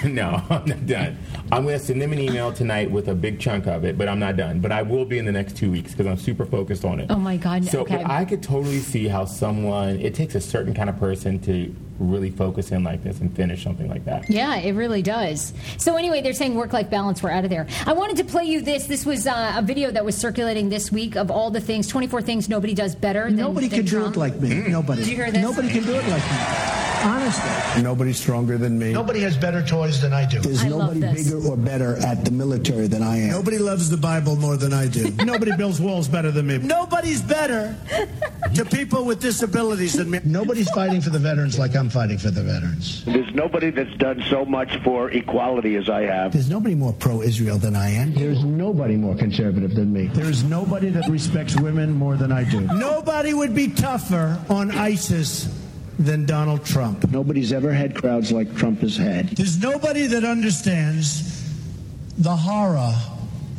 [0.15, 1.19] no, I'm not done.
[1.51, 4.09] I'm going to send them an email tonight with a big chunk of it, but
[4.09, 4.61] I'm not done.
[4.61, 7.11] But I will be in the next two weeks because I'm super focused on it.
[7.11, 8.03] Oh my God, So, okay.
[8.07, 9.99] I could totally see how someone.
[10.01, 13.63] It takes a certain kind of person to really focus in like this and finish
[13.65, 14.29] something like that.
[14.29, 15.53] Yeah, it really does.
[15.79, 17.23] So anyway, they're saying work-life balance.
[17.23, 17.67] We're out of there.
[17.87, 18.87] I wanted to play you this.
[18.87, 22.23] This was uh, a video that was circulating this week of all the things, 24
[22.23, 23.25] things nobody does better.
[23.25, 24.17] Than, Nobody than can do Trump.
[24.17, 24.69] it like me.
[24.69, 25.03] Nobody.
[25.03, 25.43] Did you hear this?
[25.43, 26.39] Nobody can do it like me.
[27.05, 27.83] Honestly.
[27.83, 28.93] Nobody's stronger than me.
[28.93, 30.39] Nobody has better toys than I do.
[30.41, 31.25] There's I love nobody this.
[31.33, 33.31] bigger or better at the military than I am.
[33.33, 35.11] Nobody loves the Bible more than I do.
[35.25, 36.59] Nobody builds walls better than me.
[36.59, 37.77] Nobody's better
[38.55, 40.21] to people with disabilities than me.
[40.25, 43.05] Nobody's fighting for the veterans like I'm fighting for the veterans.
[43.05, 46.33] There's nobody that's done so much for equality as I have.
[46.33, 48.15] There's nobody more pro-Israel than I am.
[48.15, 50.07] There's nobody more conservative than me.
[50.07, 52.61] There's nobody that respects women more than I do.
[52.61, 55.49] Nobody would be tougher on ISIS
[55.99, 57.11] than Donald Trump.
[57.11, 59.29] Nobody's ever had crowds like Trump has had.
[59.29, 61.31] There's nobody that understands
[62.19, 62.95] the horror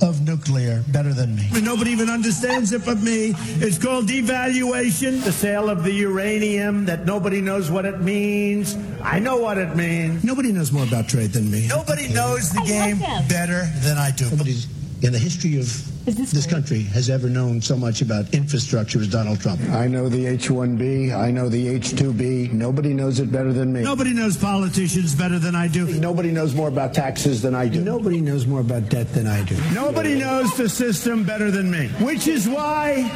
[0.02, 1.50] of nuclear better than me.
[1.62, 3.34] Nobody even understands it but me.
[3.60, 8.78] It's called devaluation, the sale of the uranium that nobody knows what it means.
[9.02, 10.24] I know what it means.
[10.24, 11.68] Nobody knows more about trade than me.
[11.68, 14.30] Nobody knows the game better than I do.
[14.30, 14.68] Nobody's
[15.02, 15.68] in the history of
[16.06, 19.62] this, country has ever known so much about infrastructure as Donald Trump.
[19.70, 21.16] I know the H-1B.
[21.16, 22.52] I know the H-2B.
[22.52, 23.82] Nobody knows it better than me.
[23.82, 25.88] Nobody knows politicians better than I do.
[26.00, 27.82] Nobody knows more about taxes than I do.
[27.82, 29.56] Nobody knows more about debt than I do.
[29.74, 33.10] Nobody knows the system better than me, which is why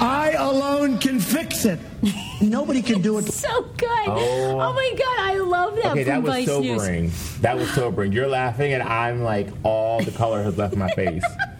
[0.00, 1.78] I alone can fix it.
[2.40, 3.30] Nobody can do it.
[3.30, 3.88] So good.
[4.06, 4.58] Oh.
[4.60, 6.80] Oh, my God, I love that Okay, from that was Vice News.
[6.80, 7.12] sobering.
[7.42, 8.12] That was sobering.
[8.12, 11.24] You're laughing, and I'm like, all the color has left my face.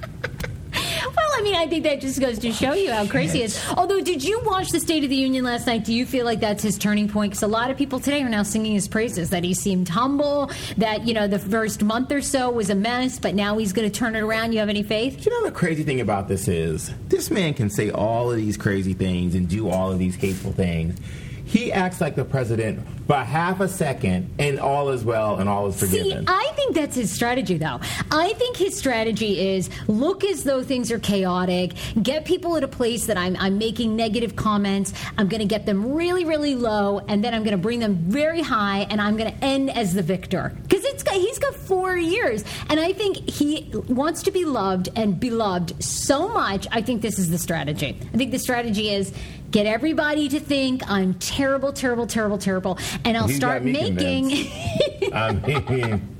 [1.41, 3.65] I mean, I think that just goes to show you how crazy it is.
[3.75, 5.87] Although, did you watch the State of the Union last night?
[5.87, 7.31] Do you feel like that's his turning point?
[7.31, 9.31] Because a lot of people today are now singing his praises.
[9.31, 10.51] That he seemed humble.
[10.77, 13.91] That you know the first month or so was a mess, but now he's going
[13.91, 14.53] to turn it around.
[14.53, 15.25] You have any faith?
[15.25, 18.59] You know the crazy thing about this is this man can say all of these
[18.59, 20.99] crazy things and do all of these hateful things.
[21.51, 25.67] He acts like the president for half a second, and all is well and all
[25.67, 26.25] is forgiven.
[26.25, 26.25] See.
[26.29, 27.81] I think that's his strategy, though.
[28.13, 32.69] I think his strategy is look as though things are chaotic, get people at a
[32.69, 34.93] place that I'm, I'm making negative comments.
[35.19, 37.97] I'm going to get them really, really low, and then I'm going to bring them
[37.97, 40.57] very high, and I'm going to end as the victor.
[40.63, 44.89] Because it's got, he's got four years, and I think he wants to be loved
[44.95, 46.69] and beloved so much.
[46.71, 47.99] I think this is the strategy.
[48.15, 49.13] I think the strategy is
[49.51, 54.31] get everybody to think I'm terrible, terrible, terrible, terrible, and I'll He's start me making.
[55.13, 56.17] I mean,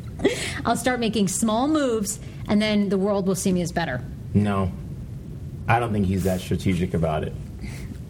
[0.65, 4.03] I'll start making small moves, and then the world will see me as better.
[4.35, 4.71] no,
[5.69, 7.33] I don't think he's that strategic about it.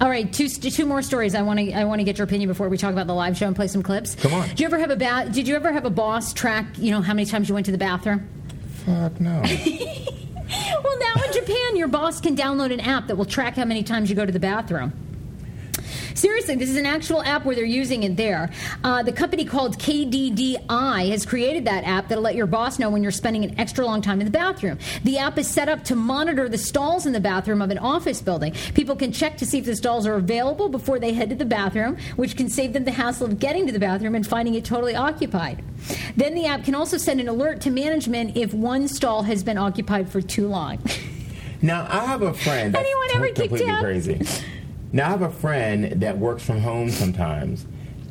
[0.00, 1.34] All right, two two more stories.
[1.34, 3.36] I want to I want to get your opinion before we talk about the live
[3.36, 4.14] show and play some clips.
[4.14, 4.48] Come on.
[4.48, 6.64] Did you ever have a ba- Did you ever have a boss track?
[6.78, 8.26] You know how many times you went to the bathroom?
[8.86, 9.42] Fuck no.
[10.82, 13.84] Well, now in Japan, your boss can download an app that will track how many
[13.84, 14.92] times you go to the bathroom.
[16.14, 18.50] Seriously, this is an actual app where they're using it there.
[18.84, 23.02] Uh, the company called KDDI has created that app that'll let your boss know when
[23.02, 24.78] you're spending an extra long time in the bathroom.
[25.04, 28.20] The app is set up to monitor the stalls in the bathroom of an office
[28.20, 28.54] building.
[28.74, 31.44] People can check to see if the stalls are available before they head to the
[31.44, 34.64] bathroom, which can save them the hassle of getting to the bathroom and finding it
[34.64, 35.62] totally occupied.
[36.16, 39.58] Then the app can also send an alert to management if one stall has been
[39.58, 40.78] occupied for too long.
[41.62, 44.26] Now I have a friend Anyone ever keep completely crazy.
[44.92, 47.66] Now I have a friend that works from home sometimes,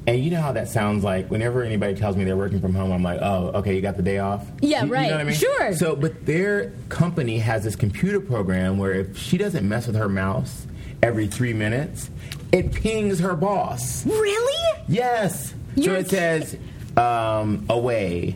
[0.07, 1.29] and you know how that sounds like.
[1.29, 4.03] Whenever anybody tells me they're working from home, I'm like, oh, okay, you got the
[4.03, 4.45] day off.
[4.61, 5.05] Yeah, You- you right.
[5.09, 5.35] know what I mean?
[5.35, 5.73] Sure.
[5.73, 10.09] So, but their company has this computer program where if she doesn't mess with her
[10.09, 10.65] mouse
[11.03, 12.09] every three minutes,
[12.51, 14.05] it pings her boss.
[14.05, 14.83] really?
[14.87, 15.53] Yes.
[15.75, 16.57] You're so it says
[16.97, 18.35] um, away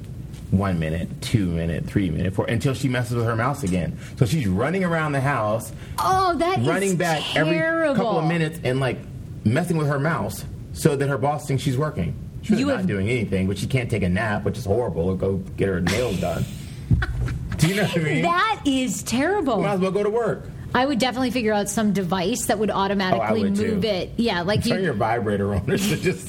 [0.58, 3.98] one minute, two minute, three minute, four until she messes with her mouse again.
[4.18, 7.52] So she's running around the house, Oh, that is running back terrible.
[7.54, 9.00] every couple of minutes and like
[9.44, 12.16] messing with her mouse so that her boss thinks she's working.
[12.44, 15.10] She's You not have- doing anything, but she can't take a nap, which is horrible,
[15.10, 16.46] or go get her nails done.
[17.58, 18.22] Do you know what I mean?
[18.24, 19.62] That is terrible.
[19.62, 20.50] Might as well go to work.
[20.76, 23.76] I would definitely figure out some device that would oh, automatically Oh, would too.
[23.76, 24.12] move it.
[24.18, 24.86] Yeah, like you Turn you.
[24.86, 25.62] your vibrator on.
[25.72, 26.28] Or just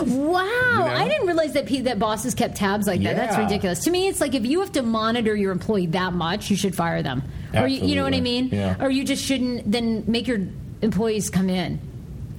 [0.30, 0.84] Wow, know?
[0.86, 3.16] I didn't realize that that bosses kept tabs like that.
[3.16, 3.80] That's ridiculous.
[3.84, 6.74] To me, it's like if you have to monitor your employee that much, you should
[6.74, 7.22] fire them.
[7.54, 8.48] Or you, you know what I mean?
[8.48, 8.76] Yeah.
[8.80, 10.40] Or you just shouldn't then make your
[10.82, 11.80] employees come in.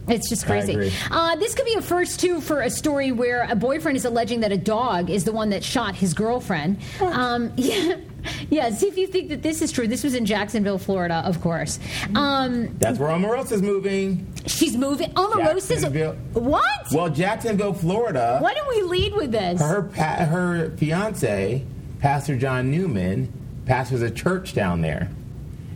[0.07, 0.91] It's just crazy.
[1.09, 4.41] Uh, this could be a first too for a story where a boyfriend is alleging
[4.41, 6.77] that a dog is the one that shot his girlfriend.
[6.99, 7.95] Um, yeah,
[8.49, 8.69] yeah.
[8.69, 9.87] See if you think that this is true.
[9.87, 11.79] This was in Jacksonville, Florida, of course.
[12.15, 14.31] Um, that's where Omarosa's moving.
[14.45, 15.11] she's moving.
[15.13, 15.85] Omarosa's.
[16.33, 16.63] What?
[16.91, 18.39] Well, Jacksonville, Florida.
[18.39, 19.59] Why don't we lead with this?
[19.61, 21.65] Her pa- her fiance,
[21.99, 23.31] Pastor John Newman,
[23.65, 25.09] pastors a church down there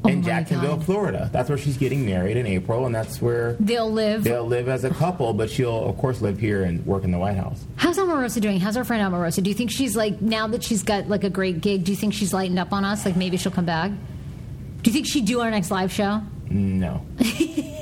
[0.06, 0.86] Oh in Jacksonville, God.
[0.86, 1.30] Florida.
[1.34, 4.24] That's where she's getting married in April, and that's where They'll live.
[4.24, 5.34] they'll live as a couple.
[5.34, 7.66] But she'll, of course, live here and work in the White House.
[7.76, 8.60] How's Omarosa doing?
[8.60, 9.42] How's our friend Omarosa?
[9.44, 11.84] Do you think she's like now that she's got like a great gig?
[11.84, 13.06] Do you think she's lightened up on us?
[13.06, 13.92] Like maybe she'll come back.
[13.92, 16.22] Do you think she'd do our next live show?
[16.50, 17.75] No, I don't think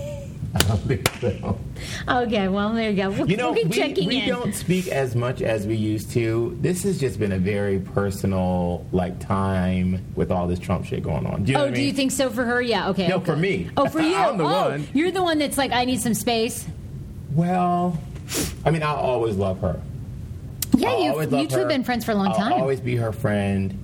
[0.62, 1.60] so.
[2.08, 3.10] Okay, well there you go.
[3.12, 6.58] We'll, You know, we'll we, we don't speak as much as we used to.
[6.62, 11.26] This has just been a very personal, like, time with all this Trump shit going
[11.26, 11.43] on.
[11.43, 12.62] Do you oh, do you think so for her?
[12.62, 12.89] Yeah.
[12.89, 13.08] Okay.
[13.08, 13.26] No, okay.
[13.26, 13.70] for me.
[13.78, 14.16] Oh, for you.
[14.16, 14.88] I'm the oh, one.
[14.93, 16.68] You're the one that's like, I need some space.
[17.34, 17.99] Well,
[18.66, 19.82] I mean, I'll always love her.
[20.76, 22.54] Yeah, you've, you two have been friends for a long I'll time.
[22.54, 23.80] always be her friend.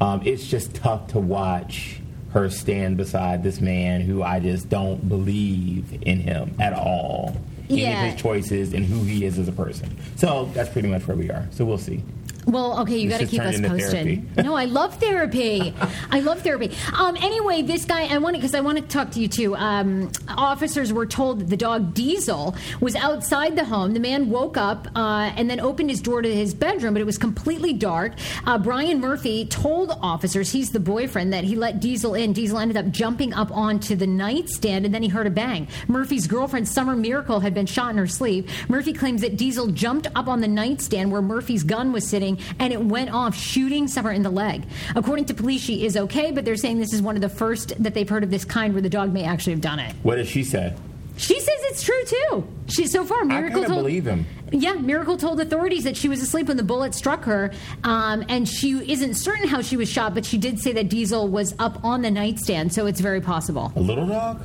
[0.00, 2.00] Um, it's just tough to watch
[2.34, 7.36] her stand beside this man who I just don't believe in him at all.
[7.70, 8.04] Any Yeah.
[8.04, 9.96] of his choices and who he is as a person.
[10.16, 11.46] So that's pretty much where we are.
[11.52, 12.02] So we'll see.
[12.46, 14.36] Well, okay, you got to keep us posted.
[14.44, 15.74] no, I love therapy.
[16.10, 16.70] I love therapy.
[16.96, 19.56] Um, anyway, this guy, I want to because I want to talk to you too.
[19.56, 23.94] Um, officers were told that the dog Diesel was outside the home.
[23.94, 27.06] The man woke up uh, and then opened his door to his bedroom, but it
[27.06, 28.12] was completely dark.
[28.44, 32.32] Uh, Brian Murphy told officers he's the boyfriend that he let Diesel in.
[32.32, 35.66] Diesel ended up jumping up onto the nightstand and then he heard a bang.
[35.88, 38.50] Murphy's girlfriend Summer Miracle had been shot in her sleeve.
[38.68, 42.72] Murphy claims that Diesel jumped up on the nightstand where Murphy's gun was sitting and
[42.72, 44.64] it went off, shooting Summer in the leg.
[44.94, 47.72] According to police, she is okay, but they're saying this is one of the first
[47.82, 49.94] that they've heard of this kind where the dog may actually have done it.
[50.02, 50.74] What does she say?
[51.16, 52.48] She says it's true too.
[52.66, 54.26] She so far Miracle kinda told believe him.
[54.50, 58.48] Yeah, Miracle told authorities that she was asleep when the bullet struck her, um, and
[58.48, 61.82] she isn't certain how she was shot, but she did say that Diesel was up
[61.84, 63.72] on the nightstand, so it's very possible.
[63.76, 64.42] A little dog?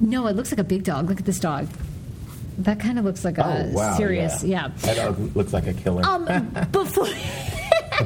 [0.00, 1.08] No, it looks like a big dog.
[1.08, 1.68] Look at this dog.
[2.64, 3.96] That kind of looks like a oh wow!
[3.96, 4.68] serious, yeah.
[4.82, 6.04] That looks like a killer.
[6.04, 6.24] Um,
[6.72, 7.06] before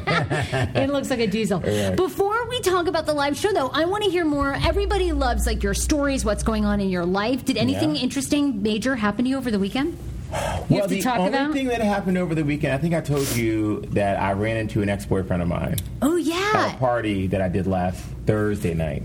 [0.07, 1.61] it looks like a diesel.
[1.61, 1.96] Right.
[1.96, 4.55] Before we talk about the live show, though, I want to hear more.
[4.55, 7.44] Everybody loves like your stories, what's going on in your life.
[7.44, 8.02] Did anything Yeah.
[8.02, 9.96] interesting, major, happen to you over the weekend?
[10.32, 10.38] You
[10.68, 11.52] well, have to the talk only about.
[11.52, 14.82] thing that happened over the weekend, I think I told you that I ran into
[14.82, 19.05] an ex-boyfriend of mine oh yeah, at a party that I did last Thursday night.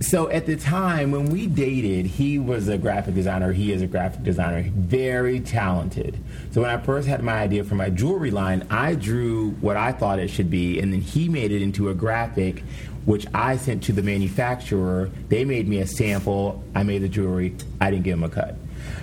[0.00, 3.52] So at the time when we dated, he was a graphic designer.
[3.52, 6.18] He is a graphic designer, very talented.
[6.50, 9.92] So when I first had my idea for my jewelry line, I drew what I
[9.92, 12.62] thought it should be, and then he made it into a graphic,
[13.06, 15.10] which I sent to the manufacturer.
[15.30, 16.62] They made me a sample.
[16.74, 17.56] I made the jewelry.
[17.80, 18.56] I didn't give him a cut.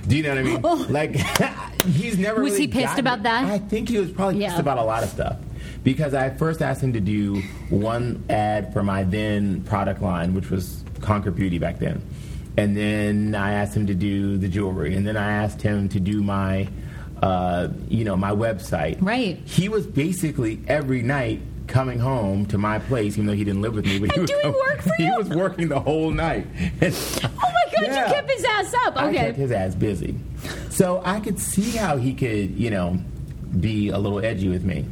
[0.08, 0.62] Do you know what I mean?
[0.64, 0.86] Oh.
[0.92, 1.16] Like
[1.88, 2.42] he's never.
[2.44, 3.24] Was really he pissed about it.
[3.24, 3.46] that?
[3.46, 4.50] I think he was probably Yeah.
[4.50, 5.38] pissed about a lot of stuff
[5.84, 10.50] because I first asked him to do one ad for my then product line, which
[10.52, 12.02] was Conquer Beauty back then,
[12.58, 16.00] and then I asked him to do the jewelry, and then I asked him to
[16.00, 16.68] do my,
[17.22, 18.98] uh, you know, my website.
[19.02, 19.38] Right.
[19.46, 23.74] He was basically every night coming home to my place, even though he didn't live
[23.76, 24.00] with me.
[24.00, 26.48] But he was work for He was working the whole night.
[26.84, 28.08] Oh my God, Yeah.
[28.08, 28.98] you kept his ass up.
[28.98, 30.16] I kept his ass busy.
[30.70, 33.00] So I could see how he could, you know,
[33.60, 34.86] be a little edgy with me.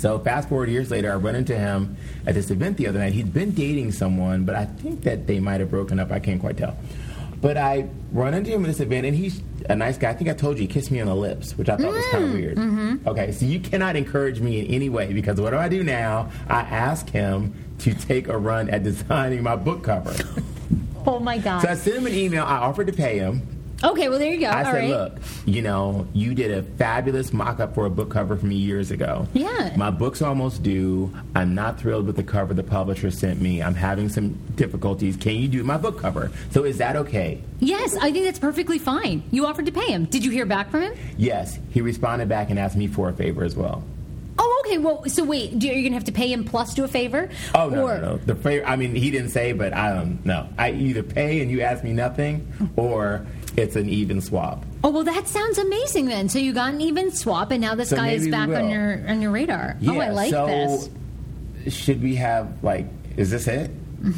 [0.00, 3.12] So fast forward years later, I run into him at this event the other night.
[3.12, 6.10] He'd been dating someone, but I think that they might have broken up.
[6.10, 6.74] I can't quite tell.
[7.42, 10.08] But I run into him at this event, and he's a nice guy.
[10.08, 12.06] I think I told you he kissed me on the lips, which I thought was
[12.06, 12.56] kind of mm, weird.
[12.56, 13.08] Mm-hmm.
[13.08, 16.30] Okay, so you cannot encourage me in any way because what do I do now?
[16.48, 20.14] I ask him to take a run at designing my book cover.
[21.06, 21.60] Oh my God.
[21.60, 22.44] So I sent him an email.
[22.44, 23.59] I offered to pay him.
[23.84, 24.46] Okay, well there you go.
[24.46, 24.88] I All said, right.
[24.90, 25.12] look,
[25.46, 28.90] you know, you did a fabulous mock up for a book cover for me years
[28.90, 29.26] ago.
[29.34, 29.74] Yeah.
[29.76, 31.14] My book's almost due.
[31.34, 33.62] I'm not thrilled with the cover the publisher sent me.
[33.62, 35.16] I'm having some difficulties.
[35.16, 36.30] Can you do my book cover?
[36.50, 37.42] So is that okay?
[37.60, 39.22] Yes, I think that's perfectly fine.
[39.30, 40.06] You offered to pay him.
[40.06, 40.94] Did you hear back from him?
[41.16, 41.58] Yes.
[41.70, 43.82] He responded back and asked me for a favor as well.
[44.42, 44.78] Oh, okay.
[44.78, 46.88] Well, so wait, do, are you going to have to pay him plus do a
[46.88, 47.28] favor?
[47.54, 48.16] Oh no, or, no, no.
[48.16, 48.64] The favor.
[48.66, 50.48] I mean, he didn't say, but I don't know.
[50.56, 53.26] I either pay and you ask me nothing, or
[53.56, 54.64] it's an even swap.
[54.84, 56.28] Oh well, that sounds amazing then.
[56.28, 59.02] So you got an even swap, and now this So guy is back on your
[59.08, 59.76] on your radar.
[59.86, 61.74] oh, I like so this.
[61.74, 62.86] Should we have like?
[63.16, 63.70] Is this it?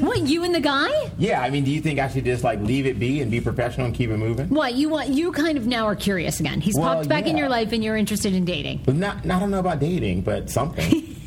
[0.00, 1.10] What you and the guy?
[1.16, 3.40] Yeah, I mean, do you think I should just like leave it be and be
[3.40, 4.48] professional and keep it moving?
[4.50, 5.08] What you want?
[5.08, 6.60] You kind of now are curious again.
[6.60, 8.82] He's Well, popped back in your life, and you're interested in dating.
[8.84, 11.16] But not, I don't know about dating, but something.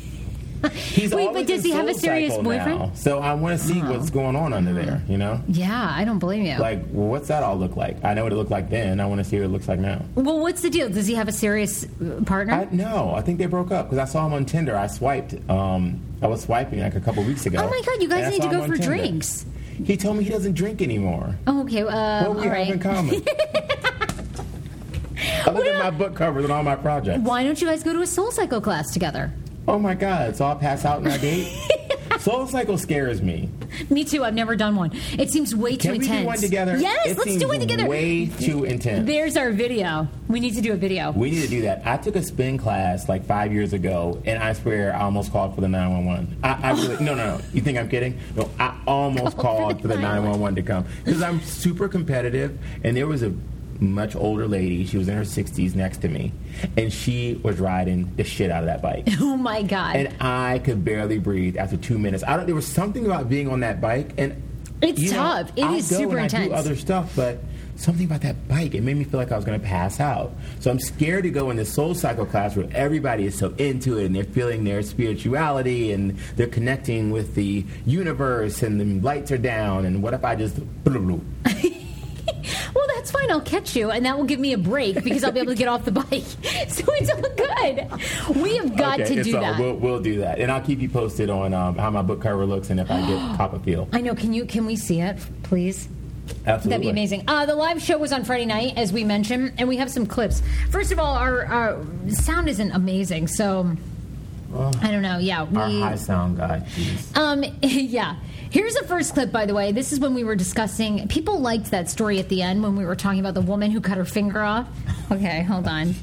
[0.72, 2.78] He's Wait, but does he have a serious boyfriend?
[2.78, 5.02] now, so I want to see what's going on under there.
[5.08, 6.56] You know, Yeah, I don't blame you.
[6.58, 8.02] like, well, what's that all look like?
[8.04, 8.98] I know what it looked like then.
[9.00, 10.02] I want to see what it looks like now.
[10.14, 10.88] well, what's the deal?
[10.88, 12.54] Does he have a serious uh, partner?
[12.54, 14.76] I, no, I think they broke up because I saw him on Tinder.
[14.76, 15.34] I swiped.
[15.50, 17.58] Um, I was swiping like a couple weeks ago.
[17.62, 18.86] Oh my God, you guys need to go for Tinder.
[18.96, 19.46] drinks.
[19.84, 21.36] He told me he doesn't drink anymore.
[21.46, 21.82] oh, okay.
[21.82, 23.22] Uh, what we all have in common?
[25.46, 27.20] I look at my book covers and all my projects.
[27.20, 29.32] Why don't you guys go to a Soul Cycle class together?
[29.68, 30.34] Oh my God!
[30.34, 31.52] So I'll pass out in our date.
[32.20, 33.50] Soul Cycle scares me.
[33.90, 34.24] Me too.
[34.24, 34.90] I've never done one.
[35.18, 36.20] It seems way too Can we intense.
[36.22, 36.76] do one together?
[36.78, 37.86] Yes, It let's seems do one together.
[37.86, 39.06] Way too intense.
[39.06, 40.08] There's our video.
[40.26, 41.12] We need to do a video.
[41.12, 41.82] we need to do that.
[41.86, 45.54] I took a spin class like five years ago, and I swear I almost called
[45.54, 46.38] for the 911.
[46.42, 47.40] I, I really, no, no, no.
[47.52, 48.18] You think I'm kidding?
[48.34, 52.96] No, I almost oh, called for the 911 to come because I'm super competitive, and
[52.96, 53.32] there was a
[53.80, 54.84] much older lady.
[54.86, 56.32] She was in her 60s next to me,
[56.76, 59.08] and she was riding the shit out of that bike.
[59.20, 59.96] Oh my god.
[59.96, 62.24] and I could barely breathe after two minutes.
[62.26, 62.46] I don't.
[62.46, 64.42] There was something about being on that bike, and
[64.82, 65.52] It's know, tough.
[65.56, 67.38] It I is go super and I do other stuff, but
[67.76, 70.32] something about that bike, it made me feel like I was going to pass out.
[70.58, 73.98] So I'm scared to go in the Soul Cycle class where everybody is so into
[73.98, 79.30] it and they're feeling their spirituality and they're connecting with the universe and the lights
[79.30, 79.84] are down.
[79.84, 80.58] And what if I just?
[82.74, 83.30] well, that's fine.
[83.30, 85.58] I'll catch you, and that will give me a break because I'll be able to
[85.58, 86.08] get off the bike.
[86.68, 88.36] So it's all good.
[88.42, 89.58] We have got okay, to do all- that.
[89.58, 92.44] We'll, we'll do that, and I'll keep you posted on um, how my book cover
[92.46, 93.88] looks and if I get top of feel.
[93.92, 94.14] I know.
[94.14, 94.44] Can you?
[94.44, 95.88] Can we see it, please?
[96.46, 97.24] Absolutely, That'd be amazing.
[97.26, 100.06] Uh, the live show was on Friday night, as we mentioned, and we have some
[100.06, 100.42] clips.
[100.70, 103.76] First of all, our, our sound isn't amazing, so
[104.54, 105.18] I don't know.
[105.18, 105.58] Yeah, we.
[105.58, 106.60] Our high sound guy.
[106.74, 107.16] Jeez.
[107.16, 108.16] Um, yeah.
[108.50, 109.72] Here's a first clip, by the way.
[109.72, 111.06] This is when we were discussing.
[111.08, 113.80] People liked that story at the end when we were talking about the woman who
[113.80, 114.66] cut her finger off.
[115.12, 115.94] Okay, hold on.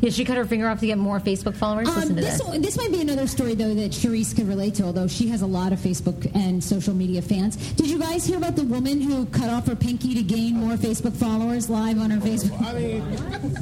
[0.00, 1.86] Yeah, she cut her finger off to get more Facebook followers.
[1.86, 2.58] Listen Um, to this, this.
[2.60, 5.46] this might be another story, though, that Charrisse could relate to, although she has a
[5.46, 7.56] lot of Facebook and social media fans.
[7.74, 10.76] Did you guys hear about the woman who cut off her pinky to gain more
[10.76, 12.62] Facebook followers live on her Facebook?
[12.66, 13.02] I mean,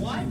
[0.01, 0.23] what?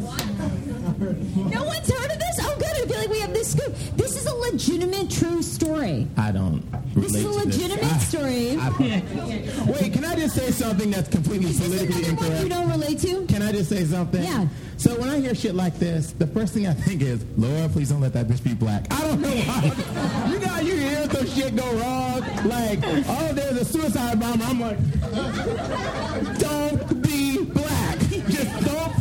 [1.52, 2.37] no one's heard of this?
[2.74, 2.84] Good.
[2.84, 3.74] I feel like we have this scoop.
[3.96, 6.08] This is a legitimate, true story.
[6.18, 6.64] I don't.
[6.96, 8.58] This is a legitimate I- story.
[8.58, 12.50] I- wait, can I just say something that's completely Is this politically another one you
[12.50, 13.26] don't relate to?
[13.28, 14.24] Can I just say something?
[14.24, 14.48] Yeah.
[14.78, 17.90] So when I hear shit like this, the first thing I think is, Lord, please
[17.90, 18.86] don't let that bitch be black.
[18.92, 20.30] I don't know why.
[20.32, 22.22] you know, how you hear some shit go wrong.
[22.48, 24.44] Like, oh, there's a suicide bomber.
[24.46, 24.78] I'm like,
[26.40, 27.98] don't be black.
[28.30, 28.97] Just don't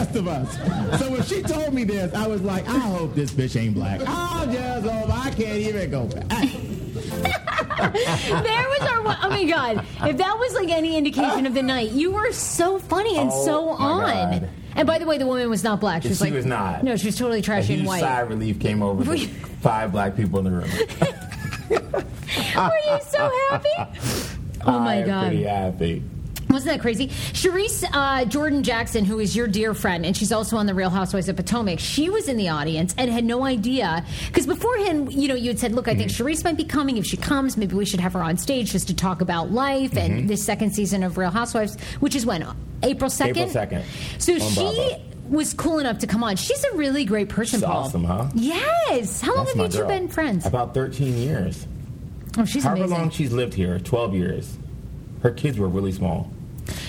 [0.00, 0.98] rest of us.
[1.00, 4.00] So when she told me this, I was like, I hope this bitch ain't black.
[4.06, 6.26] I just hope I can't even go back.
[7.80, 9.02] there was our.
[9.02, 9.84] one- Oh my god!
[10.02, 13.44] If that was like any indication of the night, you were so funny and Oh,
[13.44, 14.00] so my on.
[14.40, 14.48] God.
[14.76, 16.02] And by the way, the woman was not black.
[16.02, 16.82] She was she like, was not.
[16.84, 18.00] No, she was totally a trashy and huge white.
[18.00, 20.70] sigh of relief came over Were the you- five black people in the room.
[22.56, 23.68] Were you so happy?
[24.62, 25.26] Oh my I am god!
[25.28, 26.02] pretty happy.
[26.50, 27.08] Wasn't that crazy?
[27.08, 30.90] Charrisse uh, Jordan Jackson, who is your dear friend, and she's also on the Real
[30.90, 34.04] Housewives of Potomac, she was in the audience and had no idea.
[34.26, 36.26] Because beforehand, you know, you had said, look, I think Mm-hmm.
[36.26, 36.96] Charrisse might be coming.
[36.96, 39.92] If she comes, maybe we should have her on stage just to talk about life
[39.92, 39.98] Mm-hmm.
[40.18, 42.42] and this second season of Real Housewives, which is when?
[42.82, 43.26] April 2nd?
[43.36, 43.82] April 2nd,
[44.20, 45.00] So on she Bravo.
[45.28, 46.36] was cool enough to come on.
[46.36, 47.84] She's a really great person, She's Paul.
[47.84, 48.28] awesome, huh?
[48.34, 49.20] Yes.
[49.20, 49.88] How long That's have you two girl.
[49.88, 50.46] been friends?
[50.46, 51.66] About 13 years.
[52.38, 52.98] Oh, she's However amazing.
[52.98, 54.56] long she's lived here, 12 years.
[55.22, 56.30] Her kids were really small.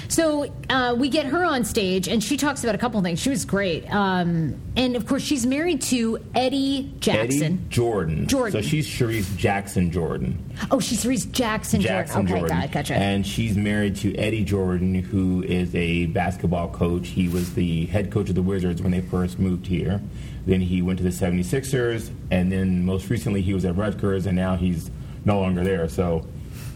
[0.08, 3.20] So uh, we get her on stage, and she talks about a couple things.
[3.20, 7.44] She was great, um, and of course, she's married to Eddie Jackson.
[7.44, 8.28] Eddie Jordan.
[8.28, 8.62] Jordan.
[8.62, 10.44] So she's Charrisse Jackson Jordan.
[10.70, 11.82] Oh, she's Reese Jackson.
[11.82, 12.46] Jackson Jordan.
[12.46, 12.72] Okay, Jordan.
[12.72, 12.96] gotcha.
[12.96, 17.10] And she's married to Eddie Jordan, who is a basketball coach.
[17.10, 20.02] He was the head coach of the Wizards when they first moved here.
[20.46, 24.36] Then he went to the 76ers, and then most recently he was at Rutgers, and
[24.36, 24.90] now he's
[25.24, 25.88] no longer there.
[25.88, 26.26] So,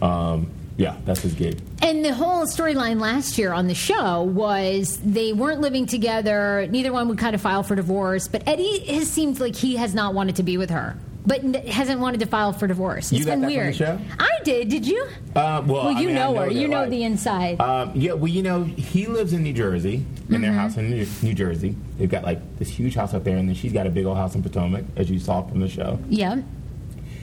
[0.00, 1.60] um, yeah, that's his gig.
[1.82, 6.66] And the whole storyline last year on the show was they weren't living together.
[6.70, 8.28] Neither one would kind of file for divorce.
[8.28, 12.00] But Eddie has seemed like he has not wanted to be with her, but hasn't
[12.00, 13.10] wanted to file for divorce.
[13.12, 13.76] You It's got been that from the weird.
[13.76, 13.98] show?
[14.18, 14.68] I did.
[14.68, 15.02] Did you?
[15.34, 16.46] Uh, well, Well, I you mean, I know her.
[16.46, 17.60] that, You know like- the inside.
[17.60, 21.06] Um, yeah, well, you know, he lives in New Jersey, in their house in New,
[21.22, 21.74] New Jersey.
[21.98, 24.16] They've got like this huge house up there, and then she's got a big old
[24.18, 25.98] house in Potomac, as you saw from the show.
[26.10, 26.36] yeah.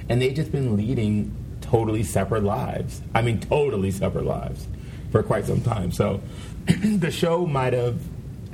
[0.09, 1.33] And they've just been leading
[1.73, 3.01] totally separate lives.
[3.15, 4.67] I mean, totally separate lives
[5.11, 5.91] for quite some time.
[5.91, 6.21] So
[6.67, 7.99] the show might have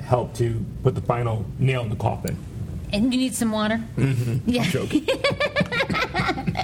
[0.00, 2.38] helped to put the final nail in the coffin.
[2.94, 3.78] And you need some water.
[3.98, 4.48] Mm-hmm.
[4.48, 5.96] Yeah.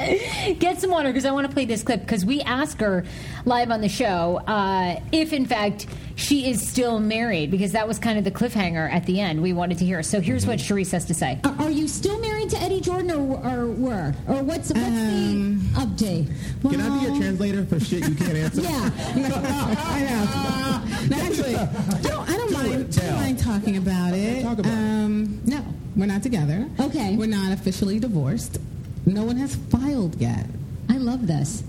[0.00, 0.58] I'm joking.
[0.58, 3.04] Get some water because I want to play this clip because we asked her
[3.44, 7.98] live on the show uh, if, in fact, she is still married because that was
[7.98, 9.42] kind of the cliffhanger at the end.
[9.42, 10.02] We wanted to hear.
[10.02, 10.74] So here's what Mm-hmm.
[10.74, 11.38] Charrisse has to say.
[11.44, 14.14] Are, are you still married to Eddie Jordan, or, or were?
[14.26, 16.70] Or what's, what's Um, the update?
[16.70, 18.62] Can I be your translator for shit you can't answer?
[18.62, 18.90] Yeah.
[19.76, 20.00] I
[21.10, 21.16] know.
[21.16, 21.66] No, actually, I
[22.02, 22.96] don't, I don't mind.
[22.98, 24.42] I don't mind talking about it.
[24.42, 24.74] Talk about it.
[24.74, 25.62] um, No,
[25.94, 26.66] we're not together.
[26.80, 27.14] Okay.
[27.16, 28.58] We're not officially divorced.
[29.06, 30.46] No one has filed yet.
[30.90, 31.62] I love this.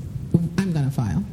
[0.58, 1.24] I'm gonna file.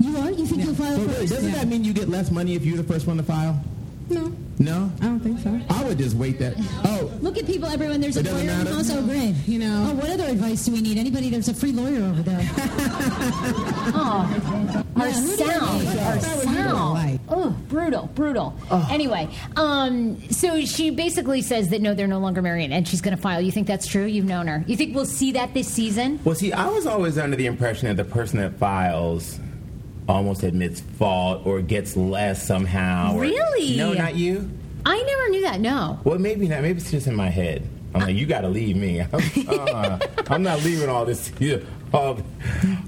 [0.00, 0.30] You are?
[0.30, 1.32] You think you'll file So first?
[1.34, 3.60] doesn't that mean you get less money if you're the first one to file?
[4.08, 4.90] No, No?
[5.02, 5.60] I don't think so.
[5.68, 6.54] I would just wait that.
[6.84, 8.00] Oh, Look at people, everyone.
[8.00, 8.90] There's a It doesn't lawyer in the house.
[8.90, 9.34] Oh, great.
[9.46, 9.88] You know.
[9.90, 10.96] Oh, what other advice do we need?
[10.96, 11.28] Anybody?
[11.28, 12.40] There's a free lawyer over there.
[14.00, 14.57] Oh,
[15.00, 16.00] our Yeah, who do you sound, think?
[16.02, 17.20] our That was you don't sound.
[17.30, 18.54] Oh, brutal, brutal.
[18.90, 23.14] Anyway, um, so she basically says that no, they're no longer married, and she's going
[23.16, 23.40] to file.
[23.40, 24.04] You think that's true?
[24.06, 24.64] You've known her.
[24.66, 26.20] You think we'll see that this season?
[26.24, 29.38] Well, see, I was always under the impression that the person that files
[30.08, 33.14] almost admits fault or gets less somehow.
[33.14, 33.76] or- Really?
[33.76, 34.50] no, not you.
[34.86, 35.60] I never knew that.
[35.60, 35.98] No.
[36.04, 36.62] Well, maybe not.
[36.62, 37.62] Maybe it's just in my head.
[37.94, 39.00] I'm like, you got to leave me.
[39.48, 41.30] uh, I'm not leaving all this.
[41.38, 41.62] Yeah, all,
[41.92, 42.18] all,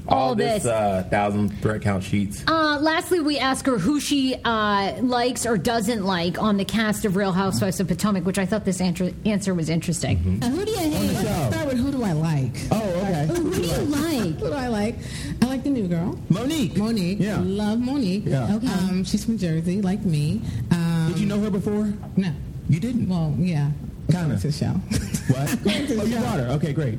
[0.08, 0.72] All this, this.
[0.72, 2.44] Uh, thousand threat count sheets.
[2.46, 7.04] Uh, lastly, we ask her who she uh, likes or doesn't like on the cast
[7.04, 10.18] of Real Housewives of Potomac, which I thought this answer, answer was interesting.
[10.18, 10.42] Mm-hmm.
[10.42, 11.12] Uh, who do you hate?
[11.14, 12.52] Let's start with who do I like?
[12.70, 13.26] oh, okay.
[13.26, 14.38] Who do you like?
[14.40, 14.96] Who do I like?
[15.42, 16.18] I like the new girl.
[16.28, 16.76] Monique.
[16.76, 17.18] Monique.
[17.20, 17.40] Yeah.
[17.42, 18.24] Love Monique.
[18.26, 18.56] Yeah.
[18.56, 18.66] Okay.
[18.66, 20.42] Um, she's from Jersey, like me.
[20.70, 21.92] Um, Did you know her before?
[22.16, 22.32] No.
[22.68, 23.08] You didn't?
[23.08, 23.70] Well, yeah.
[24.12, 24.40] Kind of.
[24.42, 24.66] To show.
[24.66, 25.58] What?
[25.66, 26.48] oh, you brought her.
[26.56, 26.98] Okay, great.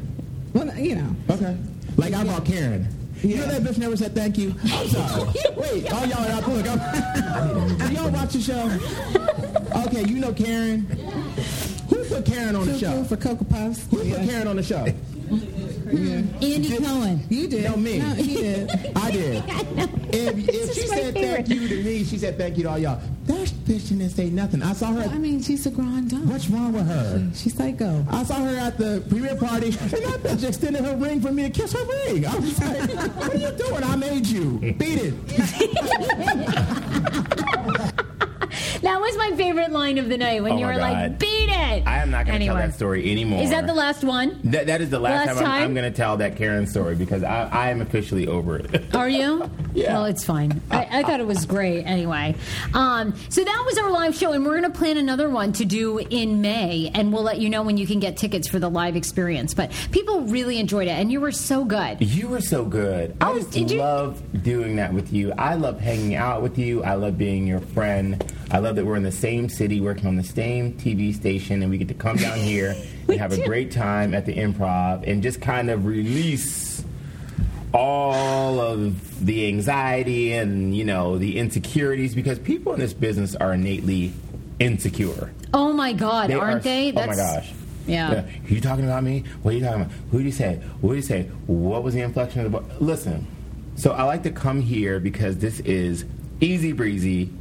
[0.54, 1.16] Well, you know.
[1.30, 1.58] Okay.
[1.98, 2.88] Like I brought Karen.
[3.22, 4.56] You know that bitch never said thank you?
[4.64, 5.30] I'm sorry.
[5.56, 6.48] Wait, all oh, y'all are out.
[6.48, 9.86] Look, I'm, do y'all watch the show?
[9.88, 10.82] Okay, you know Karen.
[11.90, 13.04] Who put Karen on the show?
[13.04, 13.88] For Cocoa Puffs.
[13.92, 14.86] Who put Karen on the show?
[15.92, 16.22] Yeah.
[16.42, 17.22] Andy Cohen.
[17.30, 17.64] You did.
[17.66, 18.00] No, me.
[18.00, 18.72] No, he did.
[18.96, 19.44] I did.
[20.14, 21.48] If, if she said favorite.
[21.48, 23.02] thank you to me, she said thank you to all y'all.
[23.28, 24.62] That bitch didn't say nothing.
[24.62, 25.10] I saw her.
[25.10, 26.28] I mean, she's a grand dame.
[26.30, 27.30] What's wrong with her?
[27.36, 28.06] She's psycho.
[28.10, 31.44] I saw her at the premiere party, and that bitch extended her ring for me
[31.44, 32.26] to kiss her ring.
[32.26, 33.84] I was like, what are you doing?
[33.84, 34.60] I made you.
[34.60, 35.14] Beat it.
[39.12, 41.98] Was my favorite line of the night when Oh you were like, "Beat it." I
[41.98, 42.46] am not going to Anyway.
[42.60, 43.42] tell that story anymore.
[43.42, 44.40] Is that the last one?
[44.46, 45.64] That, that is the last, Last time, I'm.
[45.64, 48.96] I'm going to tell that Karen story because I, I am officially over it.
[48.96, 49.50] Are you?
[49.74, 49.94] Yeah.
[49.94, 50.62] Well, it's fine.
[50.72, 52.36] I, I thought it was great anyway.
[52.74, 55.66] Um, so that was our live show, and we're going to plan another one to
[55.66, 58.70] do in May, and we'll let you know when you can get tickets for the
[58.70, 59.54] live experience.
[59.54, 62.02] But people really enjoyed it, and you were so good.
[62.02, 63.16] You were so good.
[63.20, 65.34] I just did you- love doing that with you.
[65.38, 66.82] I love hanging out with you.
[66.84, 68.24] I love being your friend.
[68.52, 71.72] I love that we're in the same city, working on the same TV station, and
[71.72, 72.76] we get to come down here
[73.08, 76.84] and have a great time at the improv and just kind of release
[77.74, 83.54] all of the anxiety and, you know, the insecurities because people in this business are
[83.54, 84.14] innately
[84.60, 85.32] insecure.
[85.54, 86.92] Oh my God, They aren't are- they?
[86.92, 87.52] oh my gosh.
[87.88, 88.26] Yeah.
[88.48, 89.24] You talking about me?
[89.42, 89.94] What are you talking about?
[90.12, 90.58] Who did you say?
[90.82, 91.24] What did you say?
[91.48, 92.70] What was the inflection of the book?
[92.80, 93.26] Listen,
[93.76, 96.06] so I like to come here because this is
[96.40, 97.32] easy breezy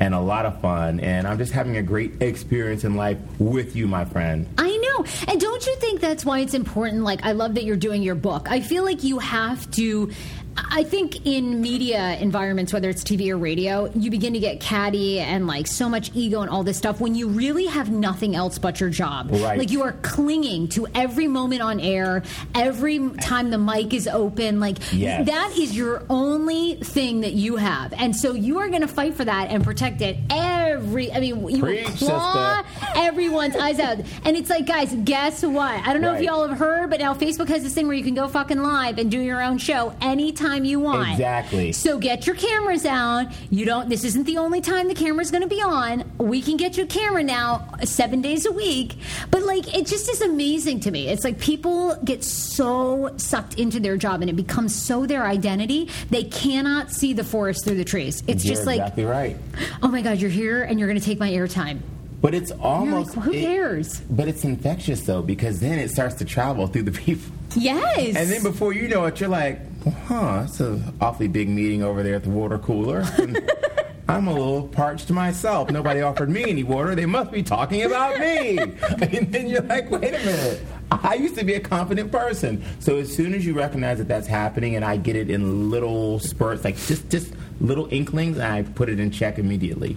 [0.00, 3.76] and a lot of fun, and I'm just having a great experience in life with
[3.76, 4.46] you, my friend.
[4.58, 5.04] I know.
[5.28, 7.04] And don't you think that's why it's important?
[7.04, 8.50] Like, I love that you're doing your book.
[8.50, 10.10] I feel like you have to.
[10.56, 15.18] I think in media environments, whether it's TV or radio, you begin to get catty
[15.20, 18.58] and like so much ego and all this stuff when you really have nothing else
[18.58, 19.30] but your job.
[19.30, 19.58] Right.
[19.58, 22.22] Like you are clinging to every moment on air,
[22.54, 24.60] every time the mic is open.
[24.60, 25.26] Like Yes.
[25.26, 27.92] that is your only thing that you have.
[27.92, 31.48] And so you are going to fight for that and protect it every, I mean,
[31.48, 32.86] you Preach, claw sister.
[32.96, 33.98] everyone's eyes out.
[34.24, 35.74] And it's like, guys, guess what?
[35.86, 38.04] I don't know if y'all have heard, but now Facebook has this thing where you
[38.04, 41.10] can go fucking live and do your own show anytime you want.
[41.12, 41.72] Exactly.
[41.72, 43.26] So get your cameras out.
[43.50, 43.88] You don't.
[43.88, 46.04] This isn't the only time the camera's going to be on.
[46.18, 48.96] We can get you a camera now, seven days a week.
[49.30, 51.08] But like, it just is amazing to me.
[51.08, 55.88] It's like people get so sucked into their job, and it becomes so their identity.
[56.10, 58.22] They cannot see the forest through the trees.
[58.26, 59.36] It's You're just like, exactly right.
[59.82, 61.80] oh my god, you're here, and you're going to take my airtime.
[62.20, 63.14] But it's almost.
[63.14, 64.00] who it- cares?
[64.08, 67.30] but it's infectious, though, because then it starts to travel through the people.
[67.56, 68.16] Yes.
[68.16, 69.60] And then before you know it, you're like,
[69.90, 73.04] huh, it's an awfully big meeting over there at the water cooler.
[74.08, 75.70] I'm a little parched myself.
[75.70, 76.94] Nobody offered me any water.
[76.94, 78.58] They must be talking about me.
[79.14, 80.64] And then you're like, wait a minute.
[80.90, 82.62] I used to be a confident person.
[82.80, 86.18] So as soon as you recognize that that's happening, and I get it in little
[86.18, 89.96] spurts, like just just little inklings, I put it in check immediately.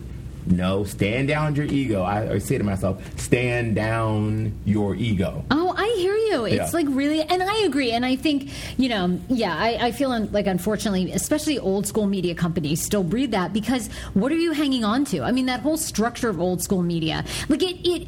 [0.49, 2.03] No, stand down your ego.
[2.03, 5.43] I, I say to myself, stand down your ego.
[5.51, 6.45] Oh, I hear you.
[6.45, 6.69] It's Yeah.
[6.73, 7.91] like really, and I agree.
[7.91, 12.05] And I think, you know, yeah, I, I feel un- like unfortunately, especially old school
[12.07, 15.21] media companies still breed that because what are you hanging on to?
[15.21, 18.07] I mean, that whole structure of old school media, like it, it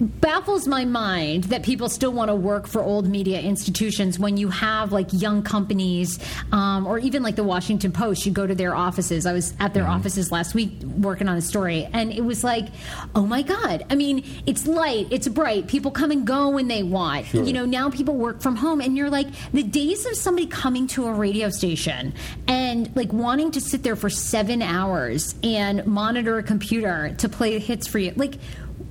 [0.00, 4.48] baffles my mind that people still want to work for old media institutions when you
[4.48, 6.18] have like young companies
[6.52, 8.24] um, or even like the Washington Post.
[8.26, 9.26] You go to their offices.
[9.26, 12.68] I was at their offices last week working on a story, and it was like,
[13.14, 13.84] oh my god!
[13.90, 15.66] I mean, it's light, it's bright.
[15.66, 17.26] People come and go when they want.
[17.26, 17.42] Sure.
[17.42, 20.86] You know, now people work from home, and you're like the days of somebody coming
[20.88, 22.14] to a radio station
[22.46, 27.58] and like wanting to sit there for seven hours and monitor a computer to play
[27.58, 28.34] hits for you, like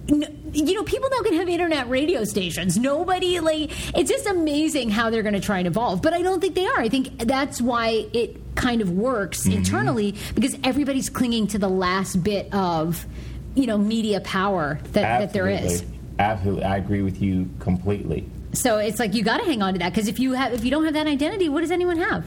[0.07, 2.77] you know, people now can have internet radio stations.
[2.77, 6.01] Nobody like it's just amazing how they're going to try and evolve.
[6.01, 6.79] But I don't think they are.
[6.79, 9.57] I think that's why it kind of works Mm-hmm.
[9.57, 13.05] internally because everybody's clinging to the last bit of
[13.55, 15.81] you know media power that, that there is.
[15.81, 15.99] Absolutely.
[16.19, 16.63] Absolutely.
[16.63, 18.27] I agree with you completely.
[18.53, 20.63] So it's like you got to hang on to that because if you have if
[20.63, 22.25] you don't have that identity, what does anyone have?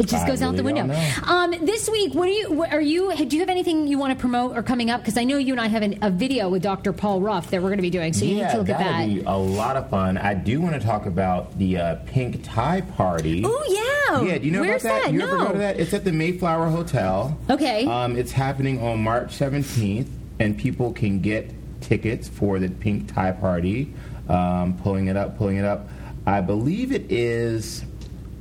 [0.00, 0.88] It just I goes out the window.
[1.24, 2.64] Um, this week, what are you?
[2.64, 3.14] Are you?
[3.14, 5.02] Do you have anything you want to promote or coming up?
[5.02, 6.94] Because I know you and I have an, a video with Dr.
[6.94, 8.14] Paul Ruff that we're going to be doing.
[8.14, 9.14] So you yeah, need to look at that'll that.
[9.14, 10.16] be a lot of fun.
[10.16, 13.42] I do want to talk about the uh, pink tie party.
[13.44, 14.22] Oh yeah.
[14.22, 15.12] Yeah, do you know Where's about that?
[15.12, 15.26] You no.
[15.26, 15.78] ever go to that?
[15.78, 17.38] It's at the Mayflower Hotel.
[17.50, 17.84] Okay.
[17.84, 23.32] Um, it's happening on March 17th, and people can get tickets for the pink tie
[23.32, 23.92] party.
[24.30, 25.88] Um, pulling it up, pulling it up.
[26.26, 27.84] I believe it is.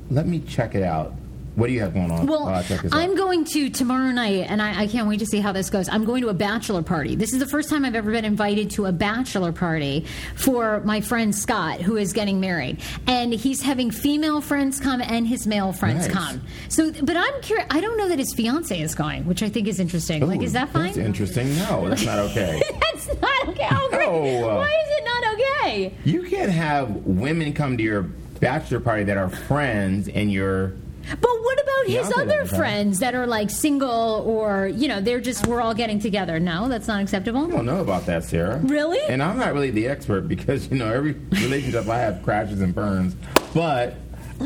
[0.10, 1.14] Let me check it out.
[1.60, 2.26] What do you have going on?
[2.26, 2.98] Well, while I check this out?
[3.00, 5.90] I'm going to tomorrow night, and I, I can't wait to see how this goes.
[5.90, 7.16] I'm going to a bachelor party.
[7.16, 10.06] This is the first time I've ever been invited to a bachelor party
[10.36, 15.28] for my friend Scott, who is getting married, and he's having female friends come and
[15.28, 16.16] his male friends Nice.
[16.16, 16.42] come.
[16.70, 17.68] So, but I'm curious.
[17.70, 20.26] I don't know that his fiance is going, which I think is interesting.
[20.26, 20.86] like, is that fine?
[20.88, 21.54] That's interesting.
[21.58, 22.62] No, that's not okay.
[22.80, 23.70] That's not okay.
[23.90, 24.08] Great.
[24.08, 24.50] No.
[24.50, 25.94] Uh, Why is it not okay?
[26.04, 30.74] you can't have women come to your bachelor party that are friends and you're.
[31.10, 35.48] But what about his other friends that are like single or you know they're just
[35.48, 36.40] we're all getting together?
[36.40, 37.46] No, that's not acceptable.
[37.46, 38.60] I don't know about that, Sarah.
[38.64, 39.00] Really?
[39.08, 42.74] And I'm not really the expert because you know every relationship I have crashes and
[42.74, 43.16] burns.
[43.54, 43.96] But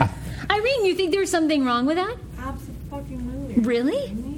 [0.50, 2.16] Irene, you think there's something wrong with that?
[2.40, 3.56] Absolutely.
[3.62, 4.16] Really?
[4.18, 4.34] Oh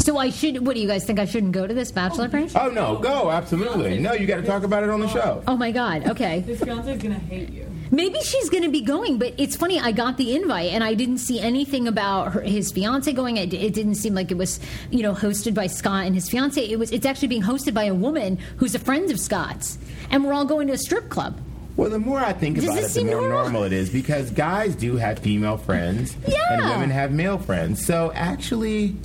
[0.00, 0.66] so I should.
[0.66, 1.18] What do you guys think?
[1.18, 2.30] I shouldn't go to this bachelor oh.
[2.30, 2.50] party?
[2.56, 3.98] oh no, go absolutely.
[3.98, 5.10] No, you got to talk about it on the oh.
[5.10, 5.42] show.
[5.46, 6.08] Oh my God.
[6.08, 6.40] Okay.
[6.40, 7.69] This fiance is gonna hate you.
[7.90, 9.80] Maybe she's going to be going, but it's funny.
[9.80, 13.36] I got the invite and I didn't see anything about her, his fiance going.
[13.36, 14.60] It, it didn't seem like it was,
[14.90, 16.64] you know, hosted by Scott and his fiance.
[16.64, 16.92] It was.
[16.92, 19.78] It's actually being hosted by a woman who's a friend of Scott's,
[20.10, 21.40] and we're all going to a strip club.
[21.76, 23.42] Well, the more I think Does about it, the more normal?
[23.42, 26.36] normal it is because guys do have female friends yeah.
[26.50, 27.84] and women have male friends.
[27.84, 28.96] So actually,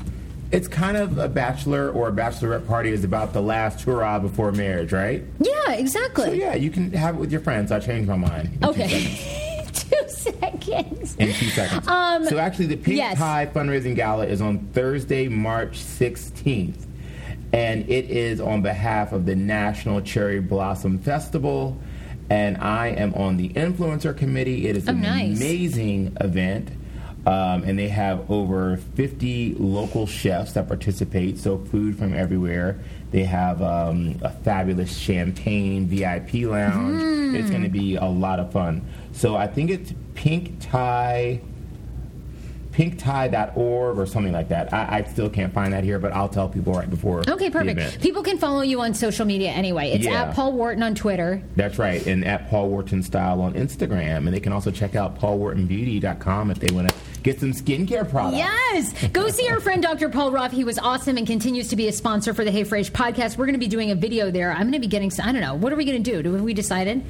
[0.55, 4.51] it's kind of a bachelor or a bachelorette party is about the last hurrah before
[4.51, 5.23] marriage, right?
[5.39, 6.25] Yeah, exactly.
[6.25, 7.71] So yeah, you can have it with your friends.
[7.71, 8.49] I changed my mind.
[8.61, 8.77] in two seconds.
[8.77, 9.41] Okay.
[9.75, 11.15] Two seconds.
[11.17, 11.87] In two seconds.
[11.87, 13.17] Um, so actually, the Pink yes.
[13.17, 16.85] Tie fundraising gala is on Thursday, March 16th,
[17.53, 21.77] and it is on behalf of the National Cherry Blossom Festival.
[22.29, 24.67] And I am on the influencer committee.
[24.67, 25.37] It is Oh, an nice.
[25.37, 26.69] amazing event.
[27.25, 32.79] Um, and they have over 50 local chefs that participate, so food from everywhere.
[33.09, 37.01] They have um, a fabulous champagne VIP lounge.
[37.01, 37.35] Mm.
[37.35, 38.85] It's going to be a lot of fun.
[39.11, 41.41] So I think it's Pink Tie,
[42.75, 44.73] pinktie.org or something like that.
[44.73, 47.23] I, I still can't find that here, but I'll tell people right before.
[47.27, 48.01] Okay, perfect.
[48.01, 49.91] People can follow you on social media anyway.
[49.91, 50.23] It's Yeah.
[50.23, 51.41] at Paul Wharton on Twitter.
[51.55, 54.25] That's right, and at Paul Wharton Style on Instagram.
[54.25, 58.37] And they can also check out paulwhartonbeauty.com if they want to get some skincare products.
[58.37, 59.07] Yes.
[59.11, 60.09] Go see our friend Dr.
[60.09, 60.51] Paul Ruff.
[60.51, 63.37] He was awesome and continues to be a sponsor for the Hey Frase podcast.
[63.37, 64.51] We're going to be doing a video there.
[64.51, 66.21] I'm going to be getting, I don't know, what are we going to do?
[66.21, 67.03] Do Have we decided?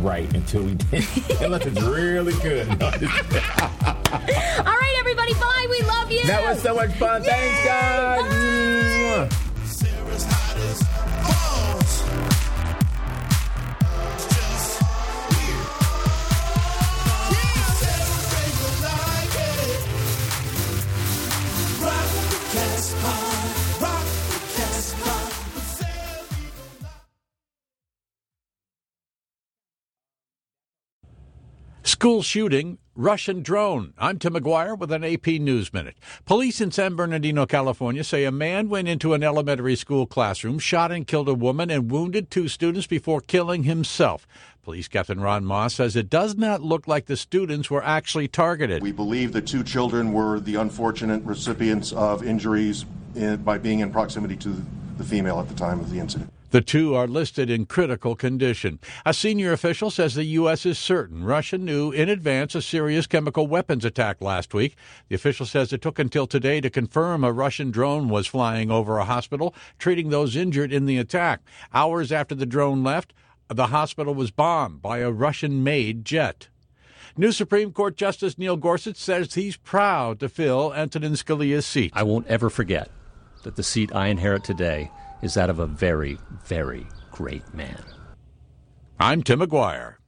[0.00, 1.04] Right, until we did.
[1.42, 2.66] unless it's really good.
[2.82, 2.86] All
[4.64, 5.34] right, everybody.
[5.34, 5.66] Bye.
[5.70, 6.24] We love you.
[6.26, 7.22] that was so much fun.
[7.22, 8.22] Thanks, guys.
[8.32, 9.49] Mwah.
[31.90, 33.94] School shooting, Russian drone.
[33.98, 35.96] I'm Tim McGuire with an AP News Minute.
[36.24, 40.92] Police in San Bernardino, California say a man went into an elementary school classroom, shot
[40.92, 44.24] and killed a woman, and wounded two students before killing himself.
[44.62, 48.84] Police Captain Ron Moss says it does not look like the students were actually targeted.
[48.84, 52.86] We believe the two children were the unfortunate recipients of injuries
[53.16, 54.64] in, by being in proximity to
[54.96, 56.32] the female at the time of the incident.
[56.50, 58.80] The two are listed in critical condition.
[59.06, 60.66] A senior official says the U.S.
[60.66, 64.74] is certain Russia knew in advance a serious chemical weapons attack last week.
[65.08, 68.98] The official says it took until today to confirm a Russian drone was flying over
[68.98, 71.40] a hospital, treating those injured in the attack.
[71.72, 73.12] Hours after the drone left,
[73.48, 76.48] the hospital was bombed by a Russian made jet.
[77.16, 81.92] New Supreme Court Justice Neil Gorsuch says he's proud to fill Antonin Scalia's seat.
[81.94, 82.90] I won't ever forget
[83.44, 84.90] that the seat I inherit today
[85.22, 87.82] is that of a very, very great man.
[88.98, 89.99] I'm Tim McGuire.